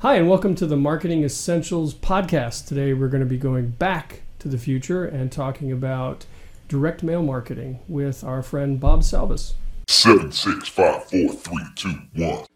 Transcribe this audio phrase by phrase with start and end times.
[0.00, 2.68] Hi, and welcome to the Marketing Essentials podcast.
[2.68, 6.24] Today we're going to be going back to the future and talking about
[6.68, 9.54] direct mail marketing with our friend Bob Salvas.
[9.88, 12.46] Seven, six, five, four, three, two, one.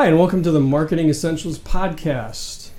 [0.00, 2.70] Hi, and welcome to the Marketing Essentials podcast.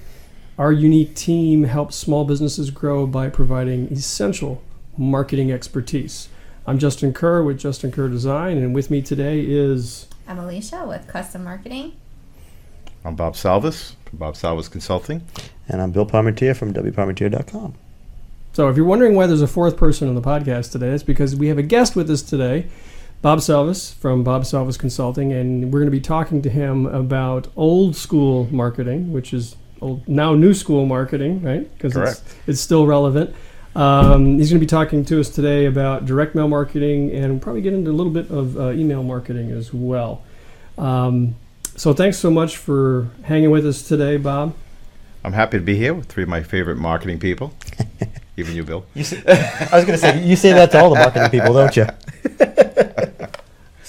[0.58, 4.64] Our unique team helps small businesses grow by providing essential
[4.98, 6.30] marketing expertise.
[6.66, 11.08] I'm Justin Kerr with Justin Kerr Design, and with me today is I'm Alicia with
[11.08, 11.94] Custom Marketing.
[13.06, 15.22] I'm Bob Salvas from Bob Salvas Consulting.
[15.68, 17.76] And I'm Bill Parmentier from WParmentier.com.
[18.54, 21.36] So, if you're wondering why there's a fourth person on the podcast today, it's because
[21.36, 22.68] we have a guest with us today,
[23.22, 27.50] Bob Salvas from Bob Salvas Consulting, and we're going to be talking to him about
[27.56, 31.72] old school marketing, which is old, now new school marketing, right?
[31.74, 32.38] Because it's, Correct.
[32.48, 33.36] it's still relevant.
[33.76, 37.62] Um, he's going to be talking to us today about direct mail marketing and probably
[37.62, 40.24] get into a little bit of uh, email marketing as well.
[40.80, 41.36] Um,
[41.76, 44.56] so, thanks so much for hanging with us today, Bob.
[45.24, 47.54] I'm happy to be here with three of my favorite marketing people,
[48.38, 48.84] even you, Bill.
[48.96, 51.54] You say, I was going to say, you say that to all the marketing people,
[51.54, 51.86] don't you?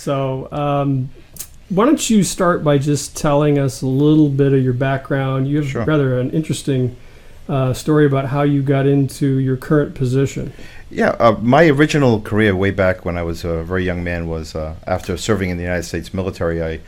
[0.03, 1.11] So, um,
[1.69, 5.47] why don't you start by just telling us a little bit of your background?
[5.47, 5.85] You have Sure.
[5.85, 6.97] rather an interesting
[7.49, 10.53] uh, story about how you got into your current position.
[10.91, 14.57] Yeah, uh, my original career way back when I was a very young man was
[14.57, 16.61] uh, after serving in the United States military.
[16.61, 16.81] I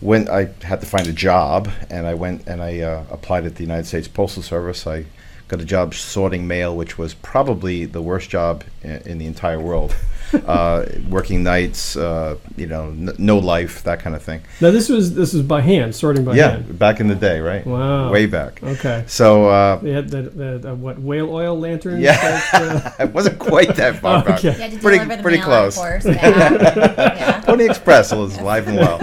[0.00, 0.30] went.
[0.30, 3.64] I had to find a job, and I went and I uh, applied at the
[3.64, 4.86] United States Postal Service.
[4.86, 5.04] I
[5.48, 9.60] got a job sorting mail, which was probably the worst job in, in the entire
[9.60, 9.94] world.
[10.46, 14.40] uh, working nights, uh, you know, n- no life, that kind of thing.
[14.60, 16.66] Now, this was this was by hand, sorting by yeah, hand.
[16.66, 17.66] Yeah, back in the day, right?
[17.66, 18.10] Wow.
[18.10, 18.62] Way back.
[18.62, 19.04] Okay.
[19.06, 22.00] So uh, They had the, the, the what whale oil lanterns.
[22.00, 22.16] Yeah.
[22.20, 24.36] that, uh, it wasn't quite that far back.
[24.44, 24.48] Okay.
[24.48, 25.78] You had Pretty- the pretty mail close.
[25.78, 26.04] on course.
[26.06, 26.12] Yeah.
[26.52, 27.40] yeah.
[27.42, 28.98] Pony Express was alive and well.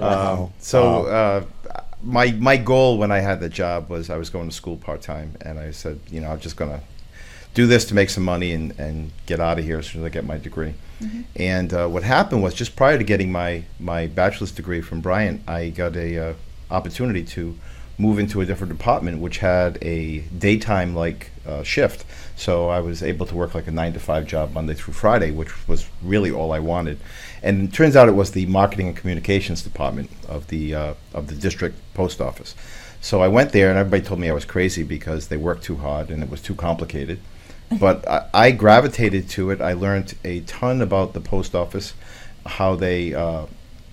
[0.00, 0.44] Wow.
[0.44, 1.44] Um, so uh,
[2.02, 5.02] my my goal when I had the job was I was going to school part
[5.02, 6.80] time, and I said, you know, I'm just gonna
[7.54, 10.06] do this to make some money and, and get out of here as soon as
[10.06, 10.74] I get my degree.
[11.36, 15.42] And uh, what happened was just prior to getting my my bachelor's degree from Bryant,
[15.48, 16.34] I got a uh,
[16.70, 17.58] opportunity to
[17.98, 22.04] move into a different department, which had a daytime like uh, shift.
[22.36, 25.30] So I was able to work like a nine to five job Monday through Friday,
[25.30, 26.98] which was really all I wanted.
[27.42, 31.26] And it turns out it was the marketing and communications department of the uh, of
[31.26, 32.54] the district post office.
[33.00, 35.76] So I went there, and everybody told me I was crazy because they worked too
[35.76, 37.18] hard and it was too complicated.
[37.78, 39.60] But I, I gravitated to it.
[39.60, 41.94] I learned a ton about the post office,
[42.46, 43.46] how they, uh,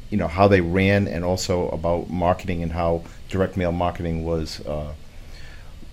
[0.10, 4.60] you know, how they ran, and also about marketing and how direct mail marketing was,
[4.66, 4.94] uh,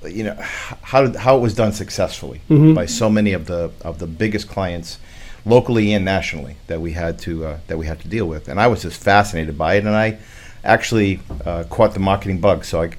[0.05, 0.37] you know,
[0.83, 2.41] how did, how it was done successfully
[2.75, 4.99] by so many of the of the biggest clients,
[5.45, 8.49] locally and nationally that we had to uh, that we had to deal with.
[8.49, 10.19] And I was just fascinated by it, and I
[10.65, 12.65] actually uh, caught the marketing bug.
[12.65, 12.91] So I.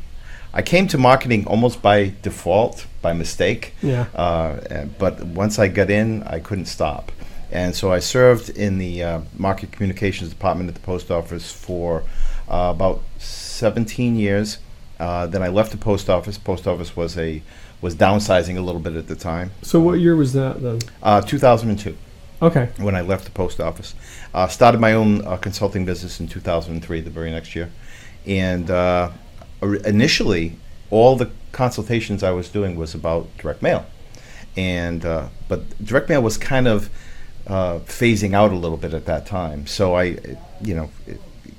[0.54, 3.74] I came to marketing almost by default, by mistake.
[3.82, 4.06] Yeah.
[4.16, 7.12] Uh, but once I got in, I couldn't stop.
[7.52, 12.04] And so I served in the uh, market communications department at the post office for
[12.50, 14.58] uh, about 17 years.
[15.00, 16.38] Uh, then I left the post office.
[16.38, 17.42] Post office was a
[17.80, 19.52] was downsizing a little bit at the time.
[19.62, 20.80] so, what year was that then?
[21.04, 21.96] Uh, 2002
[22.42, 22.70] Okay.
[22.78, 23.94] when I left the post office.
[24.34, 27.70] Uh, started my own uh, consulting business in 2003, the very next year.
[28.26, 29.12] And uh,
[29.62, 30.58] initially,
[30.90, 33.86] all the consultations I was doing was about direct mail.
[34.56, 36.90] And uh, but direct mail was kind of
[37.46, 39.68] uh, phasing out a little bit at that time.
[39.68, 40.18] So I,
[40.62, 40.90] you know,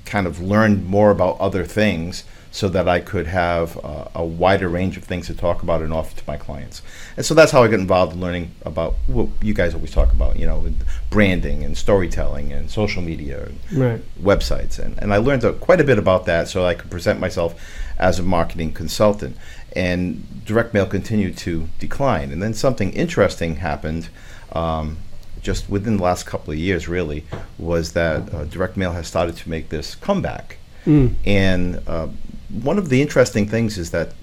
[0.05, 4.67] kind of learned more about other things so that I could have uh, a wider
[4.67, 6.81] range of things to talk about and offer to my clients.
[7.15, 10.11] And so that's how I got involved in learning about what you guys always talk
[10.11, 10.73] about, you know,
[11.11, 14.01] branding and storytelling and social media and Right.
[14.19, 14.79] websites.
[14.79, 17.53] And, and I learned uh, quite a bit about that so I could present myself
[17.99, 19.35] as a marketing consultant.
[19.75, 22.31] And direct mail continued to decline.
[22.31, 24.09] And then something interesting happened.
[24.53, 24.97] Um,
[25.41, 27.25] just within the last couple of years, really,
[27.57, 30.57] was that uh, direct mail has started to make this comeback.
[30.85, 31.15] Mm.
[31.25, 32.07] And uh,
[32.49, 34.13] one of the interesting things is that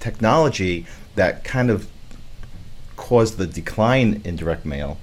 [0.00, 1.88] technology that kind of
[2.96, 4.98] caused the decline in direct mail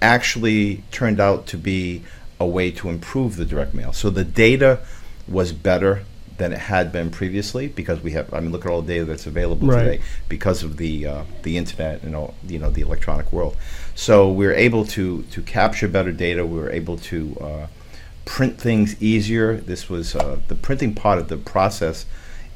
[0.00, 2.02] actually turned out to be
[2.40, 3.92] a way to improve the direct mail.
[3.92, 4.80] So the data
[5.28, 6.04] was better
[6.42, 9.04] than it had been previously because we have I mean look at all the data
[9.04, 9.84] that's available Right.
[9.84, 13.56] today because of the uh, the internet and all you know the electronic world.
[13.94, 16.44] So we're able to to capture better data.
[16.44, 17.66] We were able to uh,
[18.24, 19.56] print things easier.
[19.56, 22.06] This was uh, the printing part of the process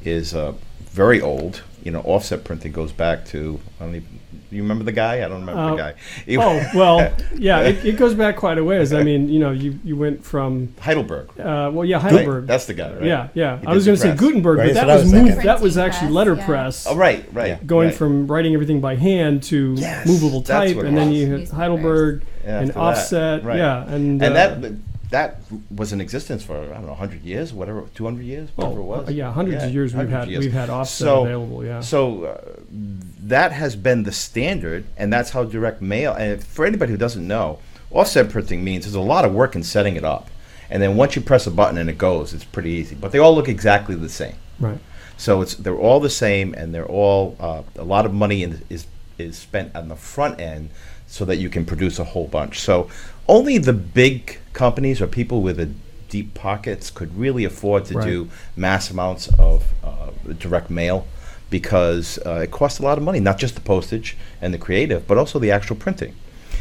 [0.06, 0.55] is uh,
[0.91, 1.62] very old.
[1.82, 3.61] You know, offset printing goes back to.
[3.81, 4.19] I don't even,
[4.50, 5.17] you remember the guy?
[5.25, 5.94] I don't remember Uh, the guy.
[6.26, 8.93] He- Oh well, yeah, it, it goes back quite a ways.
[8.93, 11.29] I mean, you know, you, you went from Heidelberg.
[11.38, 12.11] uh, well, yeah, right?
[12.11, 12.47] Heidelberg.
[12.49, 13.05] That's the guy, right?
[13.05, 13.61] Yeah, yeah.
[13.61, 14.17] He I was going to say.
[14.17, 15.43] Gutenberg, Right, but that was was moved.
[15.43, 16.87] That was actually letterpress.
[16.87, 16.93] yeah.
[16.93, 17.64] Oh, right, right.
[17.64, 17.97] Going right.
[17.97, 22.61] from writing everything by hand to Yes, movable type, and then you had Heidelberg Yeah,
[22.62, 23.44] and offset.
[23.44, 23.59] right.
[23.59, 24.73] Yeah, and, and uh, that
[25.11, 25.41] that
[25.75, 29.11] was in existence for I don't know 100 years, whatever, 200 years, whatever it was.
[29.12, 30.44] yeah, hundreds of years we've had years.
[30.44, 31.64] we've had offset So- available.
[31.64, 31.81] Yeah.
[31.81, 36.12] So uh, that has been the standard, and that's how direct mail.
[36.14, 37.58] And for anybody who doesn't know,
[37.91, 40.29] offset printing means there's a lot of work in setting it up,
[40.70, 42.94] and then once you press a button and it goes, it's pretty easy.
[42.97, 44.35] But they all look exactly the same.
[44.59, 44.79] right.
[45.19, 48.61] So it's they're all the same, and they're all uh, a lot of money in,
[48.69, 48.87] is
[49.19, 50.69] is spent on the front end
[51.06, 52.61] so that you can produce a whole bunch.
[52.61, 52.91] So
[53.29, 55.69] only the big companies or people with a
[56.08, 58.06] deep pockets could really afford to Right.
[58.06, 61.06] do mass amounts of uh, direct mail
[61.50, 65.06] because uh, it costs a lot of money, not just the postage and the creative,
[65.06, 66.14] but also the actual printing.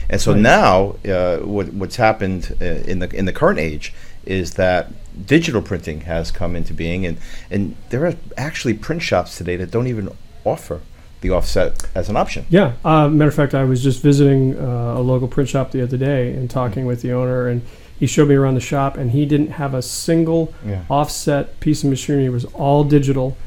[0.10, 3.92] And so now, uh, what, what's happened uh, in the in the current age
[4.26, 4.92] is that
[5.26, 7.18] digital printing has come into being, and
[7.50, 10.10] and there are actually print shops today that don't even
[10.44, 10.82] offer
[11.22, 12.46] the offset as an option.
[12.50, 12.74] Yeah.
[12.84, 15.98] Uh, matter of fact, I was just visiting uh, a local print shop the other
[15.98, 17.62] day and talking with the owner, and
[18.00, 20.82] he showed me around the shop, and he didn't have a single Yeah.
[20.90, 22.26] offset piece of machinery.
[22.26, 23.38] It was all digital,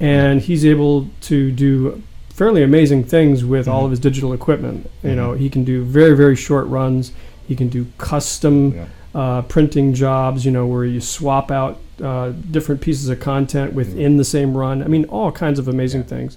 [0.00, 2.02] and he's able to do
[2.34, 3.84] fairly amazing things with all Mhm.
[3.86, 4.88] of his digital equipment.
[5.04, 7.12] You know, he can do very very short runs.
[7.46, 8.84] He can do custom Yeah.
[9.14, 10.44] uh, printing jobs.
[10.46, 14.82] You know, where you swap out uh, different pieces of content within the same run.
[14.82, 16.06] I mean, all kinds of amazing Yeah.
[16.16, 16.36] things.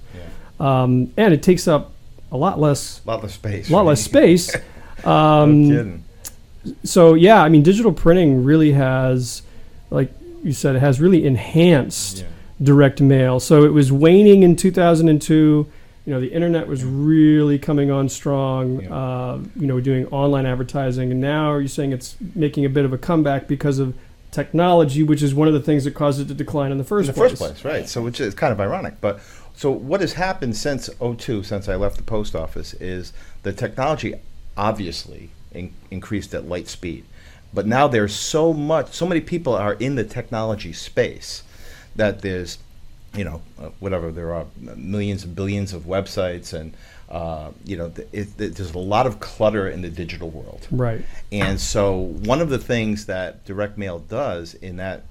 [0.59, 1.91] Um, and it takes up
[2.31, 3.69] a lot less, A lot less space.
[3.69, 3.87] a lot right?
[3.87, 4.55] less space.
[5.05, 6.03] no Um, kidding.
[6.83, 9.41] So yeah, I mean, digital printing really has,
[9.89, 10.11] like
[10.43, 12.23] you said, it has really enhanced Yeah.
[12.63, 13.39] direct mail.
[13.39, 15.67] So it was waning in 2002.
[16.05, 18.81] You know, the internet was really coming on strong.
[18.81, 18.93] Yeah.
[18.95, 22.85] Uh, you know, doing online advertising, and now are you saying it's making a bit
[22.85, 23.95] of a comeback because of
[24.31, 27.07] technology, which is one of the things that caused it to decline in the first
[27.09, 27.31] in the place.
[27.39, 27.89] first place, right?
[27.89, 29.01] So which is kind of ironic.
[29.01, 29.19] But
[29.55, 33.13] so what has happened since 02, since I left the post office, is
[33.43, 34.13] the technology
[34.57, 37.05] obviously in, increased at light speed.
[37.53, 41.43] But now there's so much, so many people are in the technology space
[41.95, 42.57] that there's,
[43.15, 46.73] you know, uh, whatever there are millions and billions of websites, and
[47.09, 50.67] uh, you know, th- it, th- there's a lot of clutter in the digital world.
[50.69, 51.05] Right.
[51.31, 55.03] And so one of the things that direct mail does in that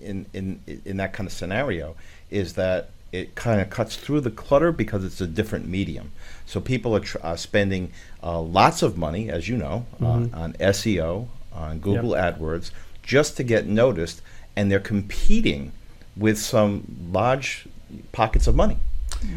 [0.00, 1.94] in in in that kind of scenario
[2.30, 6.12] is that it kind of cuts through the clutter because it's a different medium.
[6.46, 7.90] So people are tr- uh, spending
[8.22, 10.34] uh, lots of money, as you know, Mhm.
[10.34, 12.70] uh, on SEO, on Google AdWords,
[13.02, 14.20] just to get noticed,
[14.56, 15.72] and they're competing
[16.16, 17.66] with some large
[18.12, 18.76] pockets of money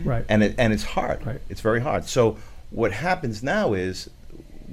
[0.04, 0.26] Right.
[0.28, 1.26] and it and it's hard.
[1.26, 1.40] Right.
[1.50, 2.06] It's very hard.
[2.10, 2.38] So
[2.72, 4.10] what happens now is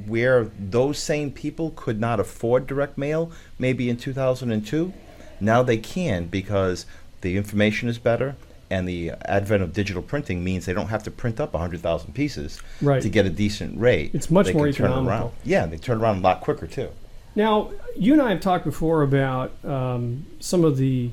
[0.07, 4.93] where those same people could not afford direct mail maybe in 2002,
[5.41, 6.87] now they can because
[7.21, 8.37] the information is better
[8.71, 12.61] and the advent of digital printing means they don't have to print up 100,000 pieces
[12.83, 13.01] Right.
[13.03, 14.11] to get a decent rate.
[14.15, 15.31] It's much They more can turn around.
[15.45, 16.89] Yeah, they turn around a lot quicker too.
[17.35, 21.11] Now, you and I have talked before about um, some of the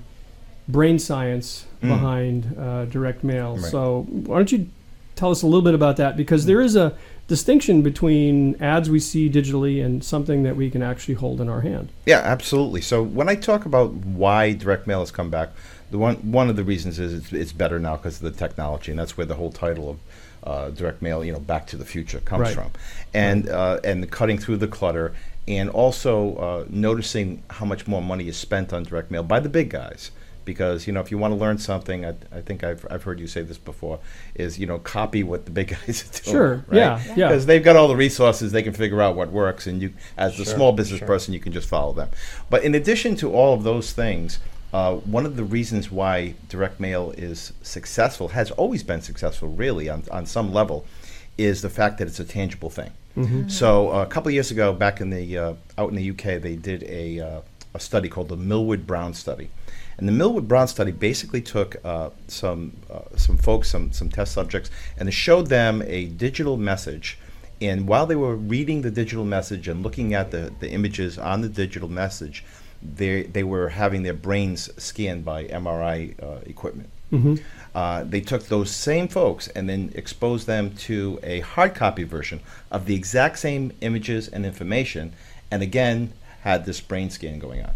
[0.67, 1.89] brain science Mm.
[1.89, 3.57] behind uh, direct mail.
[3.57, 3.71] Right.
[3.71, 4.67] So, why don't you
[5.15, 6.17] tell us a little bit about that?
[6.17, 6.93] Because there is a
[7.27, 11.61] distinction between ads we see digitally and something that we can actually hold in our
[11.61, 11.89] hand.
[12.07, 12.81] Yeah, absolutely.
[12.81, 15.49] So when I talk about why direct mail has come back,
[15.91, 18.91] the one one of the reasons is it's, it's better now because of the technology,
[18.91, 19.99] and that's where the whole title of
[20.43, 22.53] uh, direct mail, you know, Back to the Future comes Right.
[22.55, 22.71] from,
[23.13, 25.13] and uh, and cutting through the clutter,
[25.47, 29.49] and also uh, noticing how much more money is spent on direct mail by the
[29.49, 30.11] big guys.
[30.43, 33.19] Because you know, if you want to learn something, I, I think I've, I've heard
[33.19, 33.97] you say this before,
[34.35, 36.35] is you know, copy what the big guys are doing.
[36.35, 36.55] Sure.
[36.67, 36.77] right?
[36.77, 37.01] Yeah.
[37.15, 37.27] Yeah.
[37.29, 40.37] because they've got all the resources they can figure out what works and you as
[40.37, 41.07] the Sure, small business sure.
[41.07, 42.09] person you can just follow them
[42.51, 44.37] but in addition to all of those things
[44.73, 49.89] uh, one of the reasons why direct mail is successful has always been successful really
[49.89, 50.85] on, on some level
[51.37, 53.49] is the fact that it's a tangible thing Mhm.
[53.49, 56.23] so uh, a couple of years ago back in the uh, out in the uk
[56.41, 57.41] they did a, uh,
[57.73, 59.49] a study called the Millward Brown study
[59.97, 64.33] and the Millward Brown study basically took uh, some uh, some folks, some some test
[64.33, 67.17] subjects, and they showed them a digital message.
[67.61, 71.39] And while they were reading the digital message and looking at the, the images on
[71.39, 72.43] the digital message,
[72.95, 76.89] they they were having their brains scanned by MRI uh, equipment.
[77.11, 77.39] Mhm.
[77.73, 82.39] Uh, they took those same folks and then exposed them to a hard copy version
[82.71, 85.13] of the exact same images and information,
[85.51, 87.71] and again had this brain scan going on.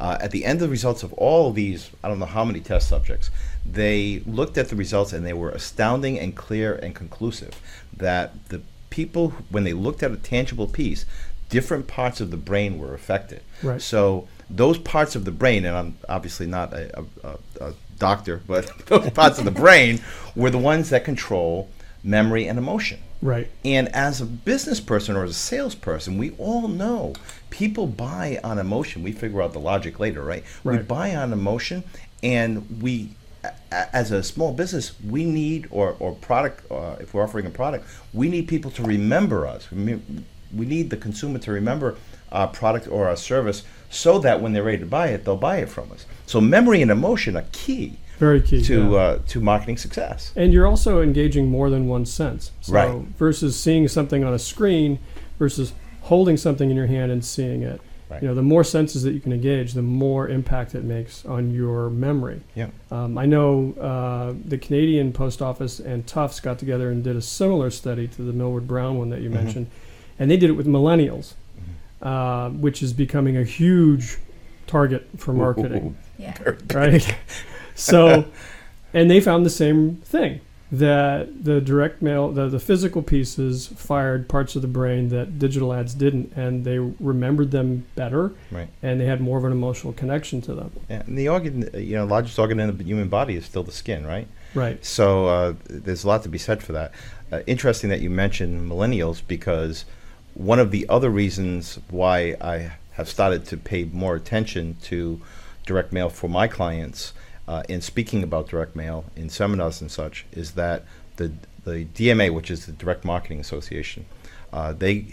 [0.00, 2.44] Uh, at the end of the results of all of these, I don't know how
[2.44, 3.30] many test subjects,
[3.66, 7.60] they looked at the results and they were astounding and clear and conclusive
[7.96, 8.60] that the
[8.90, 11.04] people, when they looked at a tangible piece,
[11.48, 13.42] different parts of the brain were affected.
[13.62, 13.82] Right.
[13.82, 18.70] So those parts of the brain, and I'm obviously not a, a, a, doctor, but
[18.86, 20.00] those parts of the brain
[20.36, 21.68] were the ones that control
[22.02, 23.00] memory and emotion.
[23.20, 23.50] Right.
[23.64, 27.14] And as a business person or as a salesperson, we all know
[27.50, 29.02] people buy on emotion.
[29.02, 30.44] We figure out the logic later, right?
[30.62, 30.78] right.
[30.78, 31.82] We buy on emotion,
[32.22, 33.10] and we,
[33.72, 36.70] as a small business, we need or or product.
[36.70, 39.70] Uh, if we're offering a product, we need people to remember us.
[39.72, 40.00] We
[40.54, 41.96] we need the consumer to remember
[42.32, 45.58] our product or our service, so that when they're ready to buy it, they'll buy
[45.58, 46.06] it from us.
[46.26, 48.62] So memory and emotion are key Very key.
[48.64, 48.96] to yeah.
[48.96, 50.32] uh, to marketing success.
[50.36, 52.52] and you're also engaging more than one sense.
[52.60, 52.90] So Right.
[53.18, 54.98] Versus seeing something on a screen
[55.38, 57.80] versus holding something in your hand and seeing it.
[58.10, 58.22] Right.
[58.22, 61.52] You know, the more senses that you can engage, the more impact it makes on
[61.52, 62.40] your memory.
[62.54, 62.68] Yeah.
[62.90, 67.20] Um, I know uh, the Canadian Post Office and Tufts got together and did a
[67.22, 69.34] similar study to the Millward Brown one that you Mhm.
[69.34, 69.66] mentioned,
[70.18, 71.47] and they did it with millennials, Mm-hmm.
[72.02, 74.18] Uh, which is becoming a huge
[74.66, 76.36] target for marketing Yeah.
[76.74, 77.16] right?
[77.74, 78.24] so,
[78.92, 80.40] and they found the same thing
[80.70, 85.72] that the direct mail, the, the physical pieces fired parts of the brain that digital
[85.72, 88.68] ads didn't, and they remembered them better, Right.
[88.82, 90.72] and they had more of an emotional connection to them.
[90.90, 93.72] Yeah, and the organ, you know, largest organ in the human body is still the
[93.72, 94.28] skin, right?
[94.54, 94.84] Right.
[94.84, 96.92] So uh, there's a lot to be said for that.
[97.32, 99.86] Uh, interesting that you mentioned millennials because
[100.34, 105.20] one of the other reasons why I have started to pay more attention to
[105.66, 107.12] direct mail for my clients
[107.46, 110.84] uh, in speaking about direct mail in seminars and such is that
[111.16, 111.32] the
[111.64, 114.06] the DMA, which is the Direct Marketing Association,
[114.52, 115.06] uh, they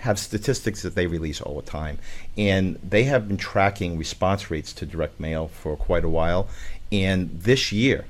[0.00, 1.98] have statistics that they release all the time,
[2.36, 6.48] and they have been tracking response rates to direct mail for quite a while.
[6.92, 8.04] And this year,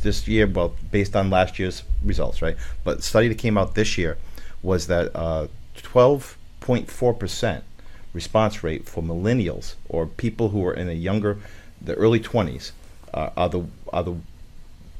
[0.00, 2.56] this year, well, based on last year's results, right?
[2.84, 4.16] But study that came out this year
[4.62, 5.46] was that uh,
[5.92, 7.64] 12.4 percent
[8.12, 11.38] response rate for millennials or people who are in a younger,
[11.80, 12.72] the early 20s,
[13.14, 14.16] uh, are the are the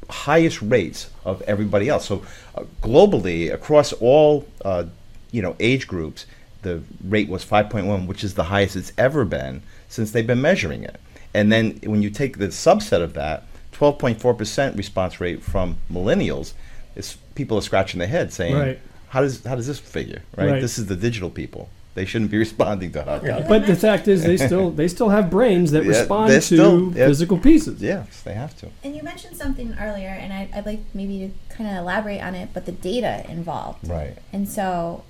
[0.09, 2.07] highest rates of everybody else.
[2.07, 4.85] So uh, globally, across all uh,
[5.31, 6.27] you know age groups,
[6.63, 10.85] the rate was 5.1, which is the highest it's ever been since they've been measuring
[10.85, 11.01] it.
[11.33, 16.53] And then when you take the subset of that, 12.4% response rate from millennials,
[16.97, 18.79] it's people are scratching their head saying, Right.
[19.11, 20.23] "How does how does this figure?
[20.37, 20.51] Right?
[20.53, 20.61] Right.
[20.61, 21.69] This is the digital people.
[21.95, 25.11] They shouldn't be responding to hot topics." But the fact is, they still they still
[25.11, 27.07] have brains that Yeah, respond to still- yeah.
[27.07, 27.81] physical pieces.
[27.83, 28.69] Yes, they have to.
[28.83, 32.35] And you mentioned something earlier, and I, I'd like maybe to kind of elaborate on
[32.35, 33.87] it, but the data involved.
[33.89, 34.17] Right.
[34.33, 35.05] And so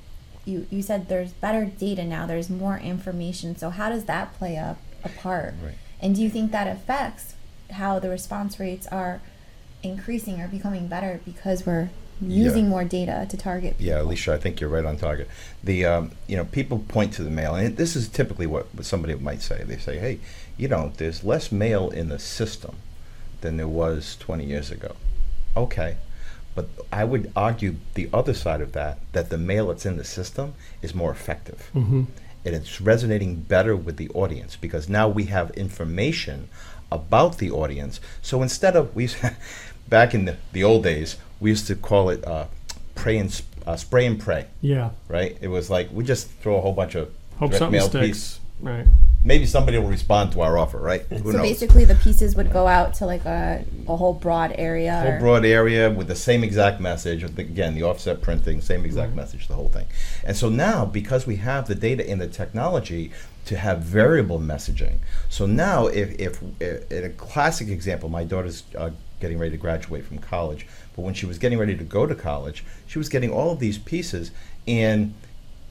[0.44, 3.56] you, you said there's better data now, there's more information.
[3.56, 5.54] So, how does that play up a part?
[5.62, 5.74] Right.
[6.00, 7.34] And do you think that affects
[7.72, 9.20] how the response rates are
[9.82, 11.90] increasing or becoming better because we're
[12.20, 13.86] using more data to target people?
[13.86, 15.28] Yeah, Alicia, I think you're right on target.
[15.62, 18.84] The um, you know people point to the mail, and this is typically what, what
[18.84, 19.62] somebody might say.
[19.64, 20.20] They say, "Hey,
[20.56, 22.76] you know, there's less mail in the system
[23.40, 24.96] than there was 20 years ago."
[25.56, 25.96] Okay,
[26.54, 30.04] but I would argue the other side of that that the mail that's in the
[30.04, 32.04] system is more effective, hmm
[32.44, 36.48] and it's resonating better with the audience because now we have information
[36.90, 38.00] about the audience.
[38.22, 39.08] So instead of we,
[39.88, 42.46] back in the, the old days, we used to call it uh,
[42.94, 44.90] pray and sp- uh, spray and pray Yeah.
[45.08, 45.36] right?
[45.40, 48.06] It was like we just throw a whole bunch of Hope direct something mail sticks.
[48.06, 48.40] piece.
[48.60, 48.86] Right.
[49.24, 51.02] Maybe somebody will respond to our offer, right?
[51.08, 51.42] Who so knows?
[51.42, 54.98] basically, the pieces would go out to like a, a whole broad area.
[55.00, 57.22] whole broad area with the same exact message.
[57.22, 59.86] Again, the offset printing, same exact message, the whole thing.
[60.24, 63.12] And so now, because we have the data and the technology
[63.46, 64.98] to have variable messaging,
[65.30, 68.90] so now if, if, if in a classic example, my daughter's uh,
[69.20, 72.14] getting ready to graduate from college, but when she was getting ready to go to
[72.14, 74.30] college, she was getting all of these pieces
[74.66, 75.14] and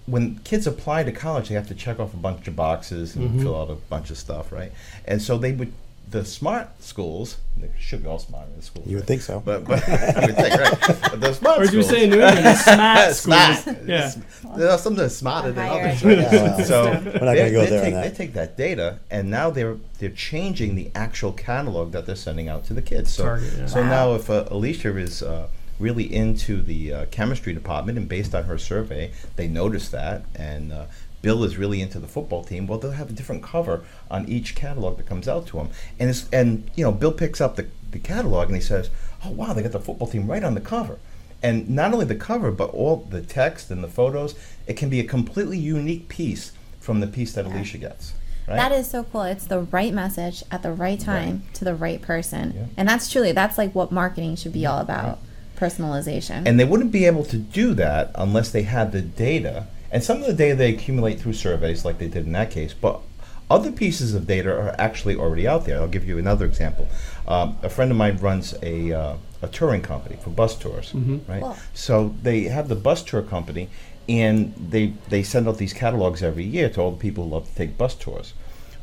[0.06, 3.30] when kids apply to college, they have to check off a bunch of boxes and
[3.40, 3.44] Mhm.
[3.44, 4.72] fill out a bunch of stuff, right?
[5.06, 5.72] And so they would,
[6.12, 8.88] the smart schools, they should be all smart in the schools.
[8.88, 9.08] You would right?
[9.08, 9.42] think so.
[9.42, 9.94] But, but you
[10.28, 10.80] would think, right?
[11.12, 13.58] But the smart Or as you say New England, the smart smart.
[13.60, 13.78] schools.
[13.86, 14.12] Yeah.
[14.58, 16.04] There are some that are smarter than higher others.
[16.04, 16.18] right?
[16.18, 18.04] Yeah, well, so We're not they, gonna go they there take, that.
[18.12, 22.48] they take that data and now they're they're changing the actual catalog that they're sending
[22.48, 23.14] out to the kids.
[23.14, 23.66] So Target, yeah.
[23.68, 23.90] so Wow.
[23.90, 25.48] now if uh, Alicia is uh,
[25.80, 30.74] really into the uh, chemistry department and based on her survey, they notice that and.
[31.22, 32.68] Bill is really into the football team.
[32.68, 36.10] Well, they'll have a different cover on each catalog that comes out to him, and
[36.10, 38.90] it's, and you know Bill picks up the, the catalog and he says,
[39.26, 40.98] "Oh wow, they got the football team right on the cover."
[41.42, 44.36] And not only the cover, but all the text and the photos.
[44.68, 48.14] It can be a completely unique piece from the piece that Alicia gets.
[48.48, 48.58] Right?
[48.58, 49.24] That is so cool.
[49.24, 52.54] It's the right message at the right time to the right person.
[52.56, 52.66] Yeah.
[52.78, 55.20] And that's truly that's like what marketing should be all about.
[55.56, 56.44] Personalization.
[56.46, 59.68] And they wouldn't be able to do that unless they had the data.
[59.92, 62.74] And some of the data they accumulate through surveys, like they did in that case.
[62.74, 63.02] But
[63.50, 65.80] other pieces of data are actually already out there.
[65.80, 66.88] I'll give you another example.
[67.28, 70.94] Um, a friend of mine runs a, uh, a touring company for bus tours,
[71.28, 71.42] right?
[71.42, 71.58] Cool.
[71.74, 73.70] So they have the bus tour company,
[74.08, 77.48] and they they send out these catalogs every year to all the people who love
[77.48, 78.34] to take bus tours.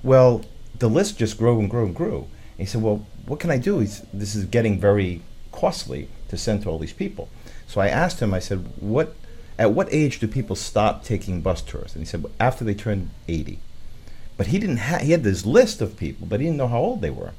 [0.03, 0.45] Well,
[0.79, 2.19] the list just grew and grew and grew.
[2.59, 3.81] And he said, "Well, what can I do?
[3.81, 5.23] He's, this is getting very
[5.53, 7.29] costly to send to all these people."
[7.67, 8.33] So I asked him.
[8.35, 9.15] I said, "What?
[9.59, 13.11] At what age do people stop taking bus tours?" And he said, "After they turn
[13.29, 13.59] 80."
[14.37, 15.01] But he didn't have.
[15.03, 17.33] He had this list of people, but he didn't know how old they were.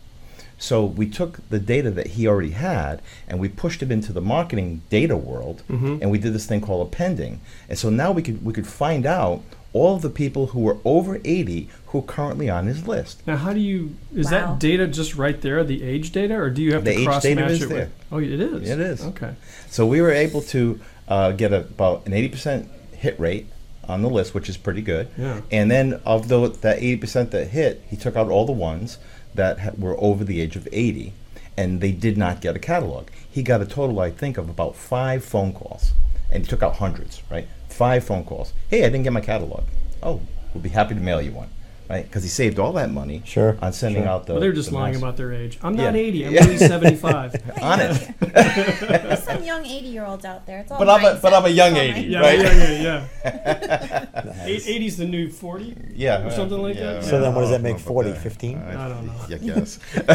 [0.58, 4.22] So we took the data that he already had and we pushed it into the
[4.22, 5.98] marketing data world, mm-hmm.
[6.02, 7.42] and we did this thing called appending.
[7.70, 9.44] And so now we could we could find out
[9.74, 13.22] all of the people who were over 80 who are currently on his list.
[13.28, 13.96] Now, how do you?
[14.16, 14.32] Is Wow.
[14.32, 17.06] that data just right there, the age data, or do you have The to age
[17.06, 17.78] cross data match is it there.
[17.80, 17.92] with?
[18.12, 18.70] Oh, it is.
[18.70, 19.06] It is.
[19.06, 19.34] Okay.
[19.70, 23.48] So we were able to uh, get about an 80% hit rate
[23.88, 25.10] on the list, which is pretty good.
[25.18, 25.42] Yeah.
[25.52, 28.98] And then of the, that 80% that hit, he took out all the ones
[29.36, 31.14] that ha- were over the age of 80,
[31.56, 33.08] and they did not get a catalog.
[33.30, 35.94] He got a total, I think, of about five phone calls,
[36.32, 37.48] and he took out hundreds, right?
[37.70, 38.54] Five phone calls.
[38.70, 39.64] Hey, I didn't get my catalog.
[40.04, 40.22] Oh,
[40.54, 41.50] we'll be happy to mail you one,
[41.90, 42.04] right?
[42.04, 44.10] Because he saved all that money Sure, on sending sure.
[44.12, 44.34] out the.
[44.34, 45.58] Well, they're just the lying mass- about their age.
[45.64, 46.00] I'm not Yeah.
[46.00, 46.26] 80.
[46.28, 46.44] I'm Yeah.
[46.44, 47.36] only 75.
[47.62, 48.10] on it.
[48.20, 50.60] There's some young 80 year olds out there.
[50.60, 51.34] It's all But I'm a- but.
[51.34, 52.02] I'm a young 80.
[52.02, 52.40] Yeah, Right.
[52.40, 54.44] yeah, yeah, yeah.
[54.46, 55.76] Eight- 80's the new 40.
[55.94, 56.26] Yeah.
[56.26, 57.04] Or something like that?
[57.04, 58.58] So then what does that make, don't 40, 15?
[58.58, 59.14] I don't know.
[59.30, 59.80] Yeah, yes.
[59.96, 60.08] But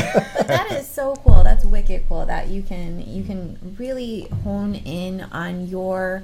[0.47, 1.43] that is so cool.
[1.45, 6.23] That's wicked cool that you can you can really hone in on your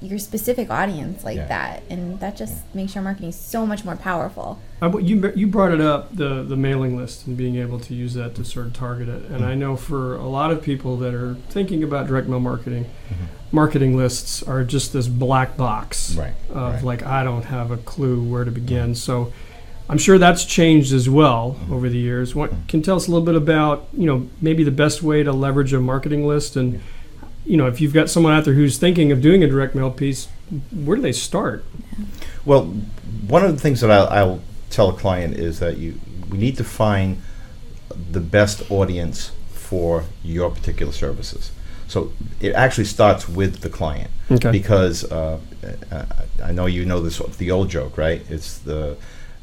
[0.00, 1.46] your specific audience like Yeah.
[1.46, 4.58] that, and that just makes your marketing so much more powerful.
[4.80, 8.14] I, you you brought it up the the mailing list and being able to use
[8.14, 9.24] that to sort of target it.
[9.24, 9.60] And I mm-hmm.
[9.60, 13.24] know for a lot of people that are thinking about direct mail marketing, mm-hmm.
[13.50, 16.84] marketing lists are just this black box Right, of right.
[16.84, 18.94] like I don't have a clue where to begin.
[18.94, 19.32] So
[19.88, 21.72] I'm sure that's changed as well mm-hmm.
[21.72, 22.34] over the years.
[22.34, 25.32] What can tell us a little bit about you know maybe the best way to
[25.32, 26.80] leverage a marketing list and
[27.48, 29.90] you know if you've got someone out there who's thinking of doing a direct mail
[29.90, 30.28] piece,
[30.70, 31.64] where do they start?
[32.44, 32.64] Well,
[33.26, 35.98] one of the things that I'll, I'll tell a client is that you
[36.30, 37.22] we need to find
[38.12, 41.50] the best audience for your particular services.
[41.86, 44.50] So it actually starts with the client Okay.
[44.50, 45.38] because uh,
[45.90, 46.04] I
[46.48, 48.20] I know you know this the old joke, right?
[48.28, 48.96] It's the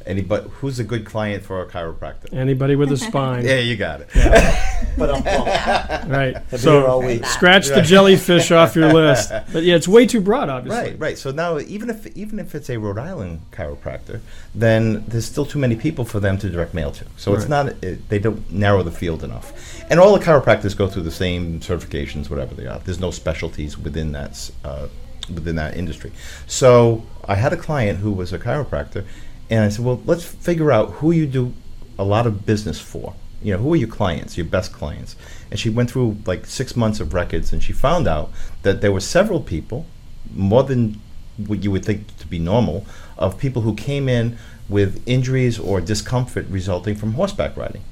[0.06, 2.32] anybody who's a good client for a chiropractor.
[2.32, 4.08] Anybody with a spine, Yeah, you got it.
[4.98, 6.10] But I'm pumped.
[6.10, 6.36] right?
[6.36, 7.24] I'll be here all So week.
[7.26, 9.30] scratch the jellyfish off your list.
[9.52, 10.90] But yeah, it's way too broad, obviously.
[10.92, 11.18] Right, right.
[11.18, 14.20] So now, even if even if it's a Rhode Island chiropractor,
[14.54, 17.04] then there's still too many people for them to direct mail to.
[17.16, 19.52] So it's not it, they don't narrow the field enough.
[19.90, 22.78] And all the chiropractors go through the same certifications, whatever they are.
[22.80, 24.88] There's no specialties within that s- uh,
[25.32, 26.12] within that industry.
[26.46, 29.04] So I had a client who was a chiropractor,
[29.50, 31.52] and I said, well, let's figure out who you do
[31.98, 33.14] a lot of business for.
[33.42, 35.14] You know, who are your clients, your best clients?
[35.50, 38.30] And she went through like six months of records, and she found out
[38.62, 39.86] that there were several people,
[40.34, 41.00] more than
[41.46, 42.86] what you would think to be normal,
[43.18, 44.36] of people who came in
[44.68, 47.82] with injuries or discomfort resulting from horseback riding.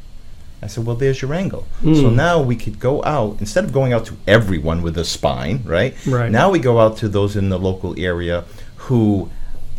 [0.63, 1.67] I said, well, there's your angle.
[1.83, 2.17] So Hmm.
[2.17, 5.95] now we could go out, instead of going out to everyone with a spine, right?
[6.07, 6.33] Right.
[6.33, 8.45] Now we go out to those in the local area
[8.77, 9.29] who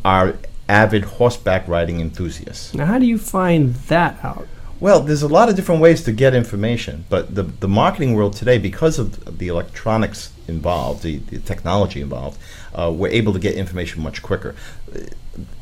[0.05, 0.35] are
[0.67, 2.73] avid horseback riding enthusiasts.
[2.73, 4.47] Now, how do you find that out?
[4.79, 8.33] Well, there's a lot of different ways to get information, but the, the marketing world
[8.33, 12.37] today, because of the electronics involved, the, the technology involved,
[12.73, 14.55] uh, we're able to get information much quicker.
[14.93, 14.99] Uh,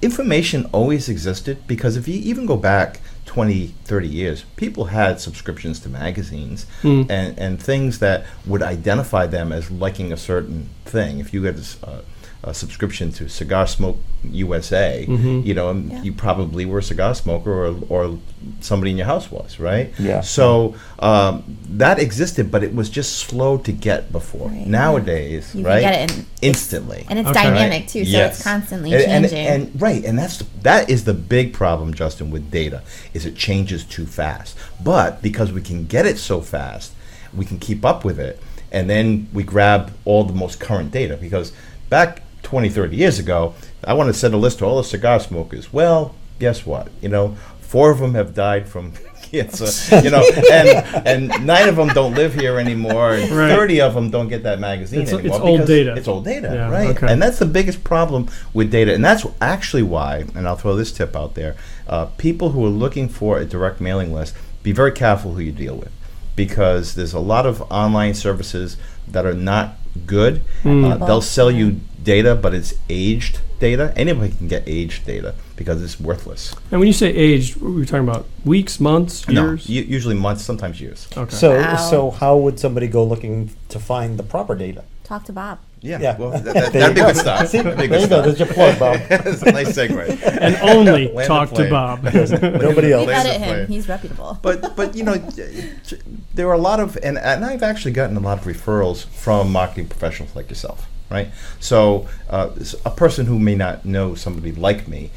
[0.03, 5.79] Information always existed because if you even go back 20, 30 years, people had subscriptions
[5.79, 7.03] to magazines Hmm.
[7.09, 11.19] and, and things that would identify them as liking a certain thing.
[11.19, 12.01] If you had a uh,
[12.43, 13.97] a subscription to Cigar Smoke
[14.29, 15.45] USA, Mhm.
[15.45, 16.01] you know, Yeah.
[16.03, 18.17] you probably were a cigar smoker or, or
[18.59, 19.93] somebody in your house was, right?
[19.97, 20.21] Yeah.
[20.21, 24.49] So um, that existed, but it was just slow to get before.
[24.49, 24.67] Right.
[24.67, 25.81] Nowadays, You right?
[25.83, 27.05] can get it in, Instantly.
[27.09, 27.43] and it's Okay.
[27.43, 28.35] dynamic too, so Yes.
[28.35, 29.47] it's constantly And- and- changing.
[29.47, 32.81] And, right, and that's that is the big problem, Justin, with data,
[33.13, 34.55] is it changes too fast.
[34.83, 36.91] But because we can get it so fast,
[37.33, 38.39] we can keep up with it,
[38.71, 41.17] and then we grab all the most current data.
[41.19, 41.51] Because
[41.89, 45.19] back 20, 30 years ago, I want to send a list to all the cigar
[45.19, 45.73] smokers.
[45.73, 46.89] Well, guess what?
[47.01, 48.91] You know, four of them have died from
[49.23, 53.49] cancer, you know, and and nine of them don't live here anymore, and Right.
[53.55, 55.37] thirty of them don't get that magazine It's- anymore.
[55.37, 55.95] it's old data.
[55.95, 56.89] It's old data, Yeah, right?
[56.95, 57.11] okay.
[57.11, 60.25] And that's the biggest problem with data, and that's actually why.
[60.35, 61.55] And I'll throw this tip out there:
[61.87, 65.51] uh, people who are looking for a direct mailing list, be very careful who you
[65.51, 65.91] deal with,
[66.35, 68.77] because there's a lot of online services
[69.07, 69.75] that are not
[70.05, 70.41] good.
[70.65, 73.93] Uh, they'll sell you data, but it's aged data.
[73.95, 76.53] Anybody can get aged data because it's worthless.
[76.71, 78.25] And when you say aged, what were we talking about?
[78.45, 79.67] Weeks, months, years?
[79.69, 81.07] No, u- usually months, sometimes years.
[81.15, 81.35] okay.
[81.35, 81.75] So, Wow.
[81.77, 84.83] so how would somebody go looking to find the proper data?
[85.03, 85.59] Talk to Bob.
[85.81, 86.17] Yeah, Yeah.
[86.17, 87.49] well, that, that, that'd be a good start.
[87.49, 88.21] See, That'd be a there good you go.
[88.21, 88.25] start.
[88.25, 88.99] There's your plug, Bob.
[89.09, 90.23] That's a nice segue.
[90.41, 91.69] and only Land talk to plane.
[91.69, 92.03] Bob.
[92.03, 93.07] Nobody We else.
[93.07, 93.47] Land edit him.
[93.55, 93.67] plane.
[93.67, 94.39] He's reputable.
[94.41, 95.99] but but you know j- j-
[96.33, 99.51] there are a lot of and, and I've actually gotten a lot of referrals from
[99.51, 104.51] marketing professionals like yourself right so uh, s- a person who may not know somebody
[104.51, 105.11] like me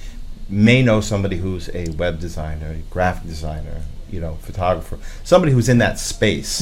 [0.48, 5.68] may know somebody who's a web designer a graphic designer you know photographer somebody who's
[5.68, 6.60] in that space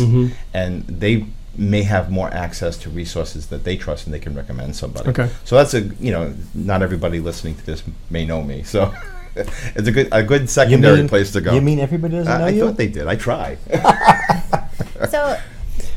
[0.55, 4.75] and they may have more access to resources that they trust and they can recommend
[4.75, 5.29] somebody Okay.
[5.45, 8.93] so that's a you know not everybody listening to this may know me so
[9.37, 12.39] it's a good a good secondary mean, place to go You mean everybody doesn't I,
[12.39, 12.61] know I you?
[12.67, 13.07] thought they did.
[13.07, 13.59] I tried.
[15.11, 15.39] so,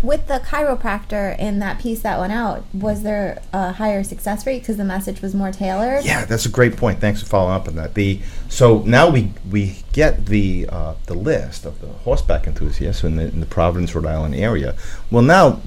[0.02, 4.60] with the chiropractor in that piece that went out, was there a higher success rate
[4.60, 6.06] because the message was more tailored?
[6.06, 7.00] yeah, that's a great point.
[7.00, 7.94] Thanks for following up on that.
[7.94, 13.16] The so now we we get the uh, the list of the horseback enthusiasts in
[13.16, 14.76] the, in the Providence, Rhode Island area.
[15.12, 15.62] Well, now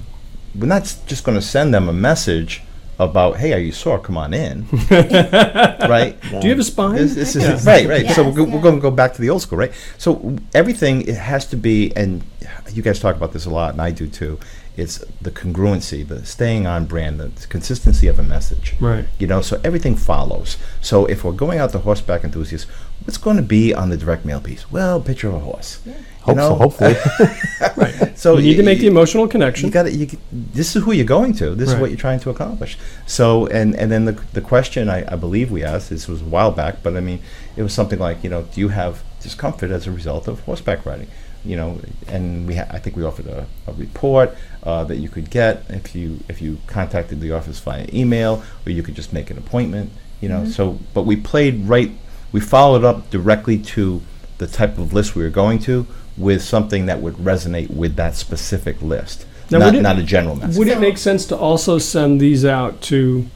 [0.55, 2.61] we're not just going to send them a message
[3.03, 3.99] about, "Hey, are you sore?
[3.99, 6.15] Come on in." right?
[6.21, 6.95] Do you have a spine?
[6.95, 7.71] This, this is Yeah.
[7.71, 8.09] right, right.
[8.11, 8.53] so we're, yeah.
[8.55, 9.73] we're going to go back to the old school, right?
[9.97, 12.23] So everything it has to be, and
[12.71, 14.39] you guys talk about this a lot, and I do too.
[14.77, 18.75] It's the congruency, the staying on brand, the consistency of a message.
[18.79, 19.05] Right.
[19.19, 20.57] You know, so everything follows.
[20.79, 22.69] So if we're going out to horseback enthusiasts,
[23.03, 24.71] what's going to be on the direct mail piece?
[24.71, 25.81] Well, picture of a horse.
[26.21, 26.95] Hope so, hopefully.
[27.77, 27.97] right.
[28.21, 29.65] So you need to make the emotional connection.
[29.65, 29.91] you got to.
[29.91, 31.55] You, this is who you're going to.
[31.55, 32.77] This is what you're trying to accomplish.
[33.07, 36.25] So, and and then the the question I, I believe we asked this was a
[36.25, 37.19] while back, but I mean,
[37.55, 40.85] it was something like, you know, do you have discomfort as a result of horseback
[40.85, 41.07] riding?
[41.43, 45.09] You know, and we ha- I think we offered a, a report uh, that you
[45.09, 49.11] could get if you if you contacted the office via email, or you could just
[49.11, 49.89] make an appointment.
[50.19, 51.89] You know, so but we played right.
[52.31, 54.03] We followed up directly to
[54.37, 58.15] the type of list we were going to with something that would resonate with that
[58.15, 60.57] specific list, Now, not, it- not a general message.
[60.57, 63.27] Would it make sense to also send these out to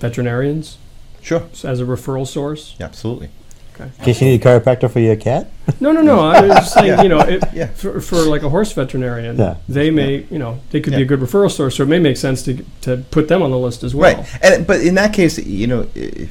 [0.00, 0.78] veterinarians
[1.22, 1.42] Sure.
[1.64, 2.74] as a referral source?
[2.78, 3.30] Yeah, absolutely.
[3.78, 5.50] In case you need a chiropractor for your cat.
[5.80, 6.20] No, no, no.
[6.20, 7.02] I was just saying, Yeah.
[7.02, 7.66] you know, it, Yeah.
[7.68, 9.56] for, for like a horse veterinarian, Yeah.
[9.70, 12.18] they may, you know, they could be a good referral source, so it may make
[12.18, 14.16] sense to to put them on the list as well.
[14.16, 14.44] Right.
[14.44, 16.28] And but in that case, you know, i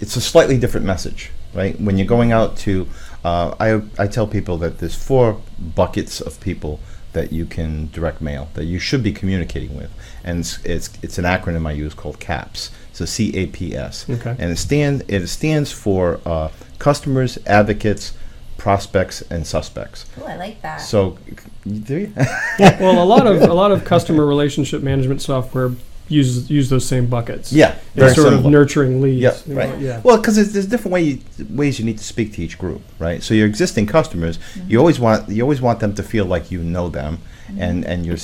[0.00, 1.78] it's a slightly different message, right?
[1.80, 2.88] When you're going out to,
[3.24, 6.80] uh, I I tell people that there's four buckets of people
[7.12, 9.90] that you can direct mail that you should be communicating with,
[10.24, 12.70] and it's it's, it's an acronym I use called CAPS.
[12.92, 14.08] So C A P S.
[14.08, 14.36] Okay.
[14.38, 18.14] And it stand it stands for uh, customers, advocates,
[18.56, 20.06] prospects, and suspects.
[20.20, 20.76] Oh, I like that.
[20.78, 21.18] So,
[21.64, 22.12] do you?
[22.58, 25.70] Well, a lot of a lot of customer relationship management software
[26.10, 27.52] uses use those same buckets.
[27.52, 29.22] yeah, They're very sort of nurturing leads.
[29.22, 29.80] Yeah, you know, right.
[29.80, 30.00] Yeah.
[30.02, 33.22] Well, because there's, there's different way, ways you need to speak to each group, right?
[33.22, 34.78] So your existing customers, you mm-hmm.
[34.78, 37.18] always want you always want them to feel like you know them,
[37.48, 37.62] mm-hmm.
[37.62, 38.18] and and you're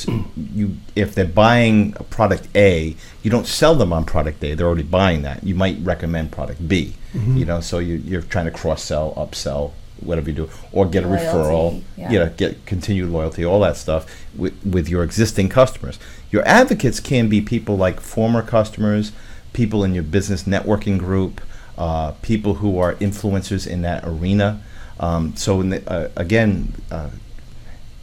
[0.53, 4.55] you if they're buying a product A, you don't sell them on product A.
[4.55, 5.45] They're already buying that.
[5.45, 6.95] You might recommend product B.
[7.15, 7.37] Mm-hmm.
[7.37, 11.05] You know, so you, you're trying to cross sell, upsell, whatever you do, or get
[11.05, 11.83] a Loyalty, referral.
[11.97, 12.11] yeah.
[12.11, 15.99] You know, get continued loyalty, all that stuff with, with your existing customers.
[16.31, 19.13] Your advocates can be people like former customers,
[19.53, 21.41] people in your business networking group,
[21.79, 24.63] uh, people who are influencers in that arena.
[24.99, 27.11] Um, so, in the, uh, again, uh,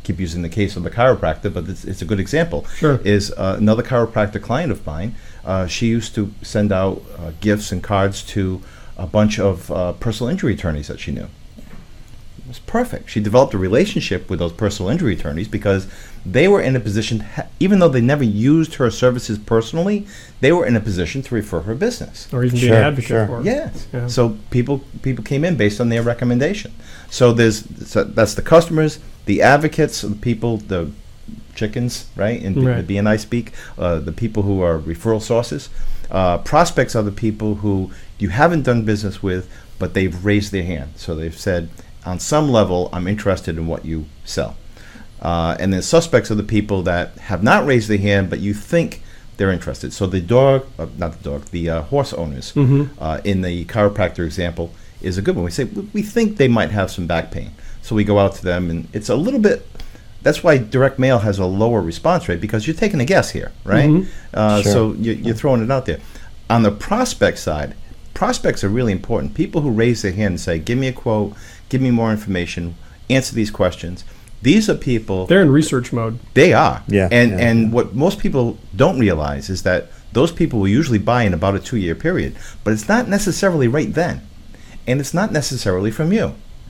[0.03, 2.65] keep using the case of the chiropractor, but it's, it's a good example.
[2.75, 2.99] Sure.
[3.03, 5.15] Is uh, another chiropractor client of mine.
[5.43, 8.61] Uh, she used to send out uh, gifts and cards to
[8.97, 11.27] a bunch of uh, personal injury attorneys that she knew.
[12.45, 13.09] It was perfect.
[13.09, 15.87] She developed a relationship with those personal injury attorneys because
[16.25, 20.05] they were in a position, ha- even though they never used her services personally,
[20.41, 22.27] they were in a position to refer her business.
[22.33, 23.27] or even be an advocate sure.
[23.27, 23.39] for.
[23.39, 23.45] it.
[23.45, 23.87] Yes.
[23.93, 24.07] Yeah.
[24.07, 26.73] So people people came in based on their recommendation.
[27.09, 30.91] So there's so that's the customers, the advocates, the people, the
[31.55, 32.41] chickens, right?
[32.41, 32.85] In Right.
[32.85, 35.69] the BNI speak, uh, the people who are referral sources.
[36.11, 40.63] Uh, prospects are the people who you haven't done business with, but they've raised their
[40.63, 40.91] hand.
[40.97, 41.69] So they've said,
[42.05, 44.55] on some level, I'm interested in what you sell.
[45.21, 48.53] Uh, and then suspects are the people that have not raised their hand, but you
[48.53, 49.01] think
[49.37, 49.93] they're interested.
[49.93, 52.89] So the dog, uh, not the dog, the uh, horse owners Mhm.
[52.99, 55.45] uh, in the chiropractor example, is a good one.
[55.45, 58.43] We say "We- think they might have some back pain, so we go out to
[58.43, 59.65] them, and it's a little bit.
[60.23, 63.51] That's why direct mail has a lower response rate because you're taking a guess here,
[63.65, 63.89] right?
[63.89, 64.05] Mhm.
[64.33, 64.71] Uh, Sure.
[64.71, 65.99] So you, you're throwing it out there.
[66.49, 67.73] On the prospect side,
[68.23, 69.33] prospects are really important.
[69.33, 71.33] People who raise their hand and say, "Give me a quote,
[71.67, 72.75] give me more information,
[73.09, 74.05] answer these questions."
[74.41, 75.25] These are people.
[75.25, 76.19] They're in research mode.
[76.33, 76.83] They are.
[76.87, 77.69] Yeah, And yeah, and yeah.
[77.75, 79.81] what most people don't realize is that
[80.13, 82.31] those people will usually buy in about a two year period,
[82.63, 84.21] but it's not necessarily right then,
[84.87, 86.27] and it's not necessarily from you,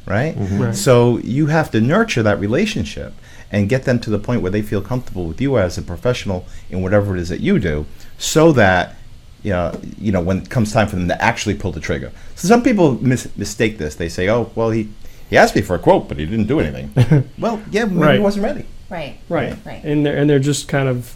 [0.08, 0.36] right?
[0.36, 0.62] Mm-hmm.
[0.62, 0.76] Right.
[0.76, 3.14] So you have to nurture that relationship
[3.52, 6.46] and get them to the point where they feel comfortable with you as a professional
[6.72, 7.86] in whatever it is that you do,
[8.18, 8.96] so that.
[9.44, 12.12] You know, you know, when it comes time for them to actually pull the trigger.
[12.36, 13.96] So some people mis- mistake this.
[13.96, 14.90] They say, "Oh, well, he,
[15.30, 18.16] he asked me for a quote, but he didn't do anything." well, yeah, maybe Right.
[18.16, 18.66] he wasn't ready.
[18.90, 19.18] Right.
[19.28, 19.58] Right.
[19.66, 19.84] Right.
[19.84, 21.16] And they're and they're just kind of,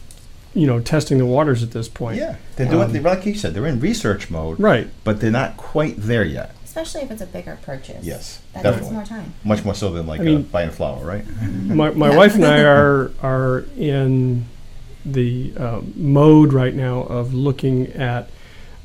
[0.53, 2.17] you know, testing the waters at this point.
[2.17, 2.81] Yeah, they're doing.
[2.83, 4.89] Um, they like you said, they're in research mode, Right.
[5.05, 6.51] but they're not quite there yet.
[6.65, 8.03] Especially if it's a bigger purchase.
[8.05, 8.89] Yes, That definitely.
[8.89, 9.33] takes more time.
[9.45, 11.23] Much more so than like I mean- uh, buying a flower, right?
[11.63, 14.45] My, my wife and I are are in
[15.13, 18.29] the um, mode right now of looking at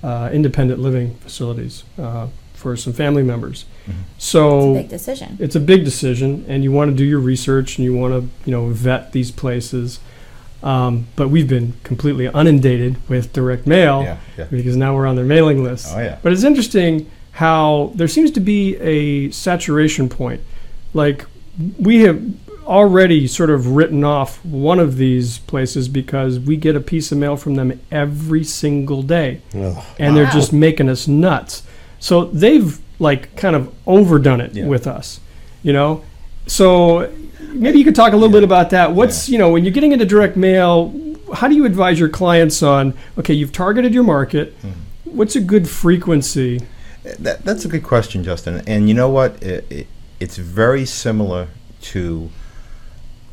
[0.02, 3.64] uh, independent living facilities uh, for some family members.
[3.88, 3.92] Mhm.
[4.18, 4.40] So
[4.74, 5.36] It's a big decision.
[5.40, 8.28] it's a big decision, and you want to do your research and you want to
[8.44, 9.98] you know vet these places.
[10.62, 14.44] Um, but we've been completely inundated with direct mail Yeah, yeah.
[14.48, 15.88] because now we're on their mailing list.
[15.92, 16.18] Oh yeah.
[16.22, 20.40] But it's interesting how there seems to be a saturation point.
[20.94, 21.26] Like
[21.80, 22.22] we have
[22.66, 27.18] already sort of written off one of these places because we get a piece of
[27.18, 29.82] mail from them every single day Ugh.
[29.98, 31.62] and they're just making us nuts.
[31.98, 34.66] So they've like kind of overdone it Yeah.
[34.66, 35.20] with us,
[35.62, 36.04] you know.
[36.46, 37.12] So
[37.52, 38.92] maybe you could talk a little bit about that.
[38.92, 40.92] What's you know when you're getting into direct mail,
[41.34, 42.94] how do you advise your clients on?
[43.18, 44.56] Okay, you've targeted your market.
[44.62, 45.16] Mm-hmm.
[45.16, 46.60] What's a good frequency?
[47.18, 48.62] That, that's a good question, Justin.
[48.66, 49.42] And you know what?
[49.42, 49.86] It, it,
[50.20, 51.48] it's very similar
[51.82, 52.30] to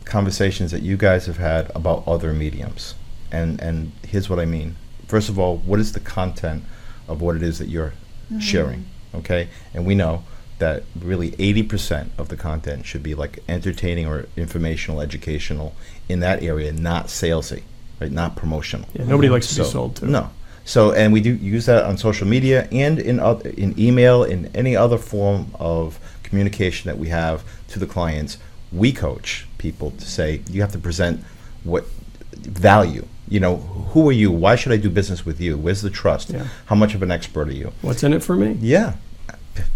[0.10, 2.95] conversations that you guys have had about other mediums.
[3.32, 4.76] And and here's what I mean.
[5.08, 6.63] First of all, what is the content
[7.08, 7.93] of what it is that you're
[8.26, 8.39] mm-hmm.
[8.39, 8.86] sharing?
[9.13, 10.24] Okay, and we know
[10.60, 15.74] that really 80% of the content should be like entertaining or informational, educational
[16.10, 17.63] in that area, not salesy,
[18.02, 18.12] right?
[18.12, 18.88] Not promotional.
[18.93, 19.34] Yeah, nobody mm-hmm.
[19.36, 20.06] likes to So- be sold to.
[20.06, 20.30] No.
[20.65, 24.52] So, and we do use that on social media and in other, in email, in
[24.54, 28.38] any other form of communication that we have to the clients.
[28.72, 31.24] We coach people to say you have to present
[31.63, 31.86] what
[32.34, 33.06] value.
[33.28, 33.58] You know,
[33.93, 34.32] who are you?
[34.32, 35.56] Why should I do business with you?
[35.56, 36.32] Where's the trust?
[36.32, 36.48] Yeah.
[36.65, 37.72] How much of an expert are you?
[37.84, 38.58] What's in it for me?
[38.60, 38.93] Yeah,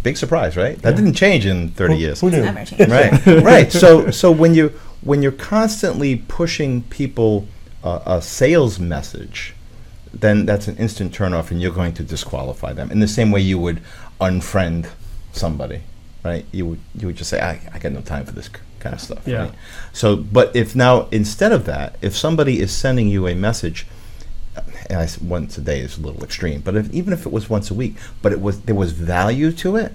[0.01, 0.81] big surprise, right?
[0.81, 2.41] That didn't change in thirty Who- years Who knew?
[2.41, 4.69] Never right right so so when you
[5.01, 7.47] when you're constantly pushing people
[7.83, 9.53] uh, a sales message
[10.13, 13.41] then that's an instant turnoff and you're going to disqualify them in the same way
[13.41, 13.81] you would
[14.21, 14.87] unfriend
[15.33, 15.81] somebody
[16.23, 18.59] right you would you would just say i, I got no time for this k-
[18.83, 19.43] kind of stuff Yeah.
[19.43, 19.51] right?
[19.93, 23.85] so but if now instead of that if somebody is sending you a message
[24.89, 27.31] and I s once a day is a little extreme, but if, even if it
[27.31, 29.93] was once a week, but it was there was value to it,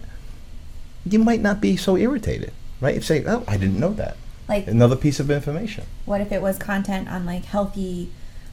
[1.06, 2.96] you might not be so irritated, right?
[2.96, 4.16] You say, "Oh, I didn't know that."
[4.48, 5.84] Like, Another piece of information.
[6.06, 8.10] what if it was content on like healthy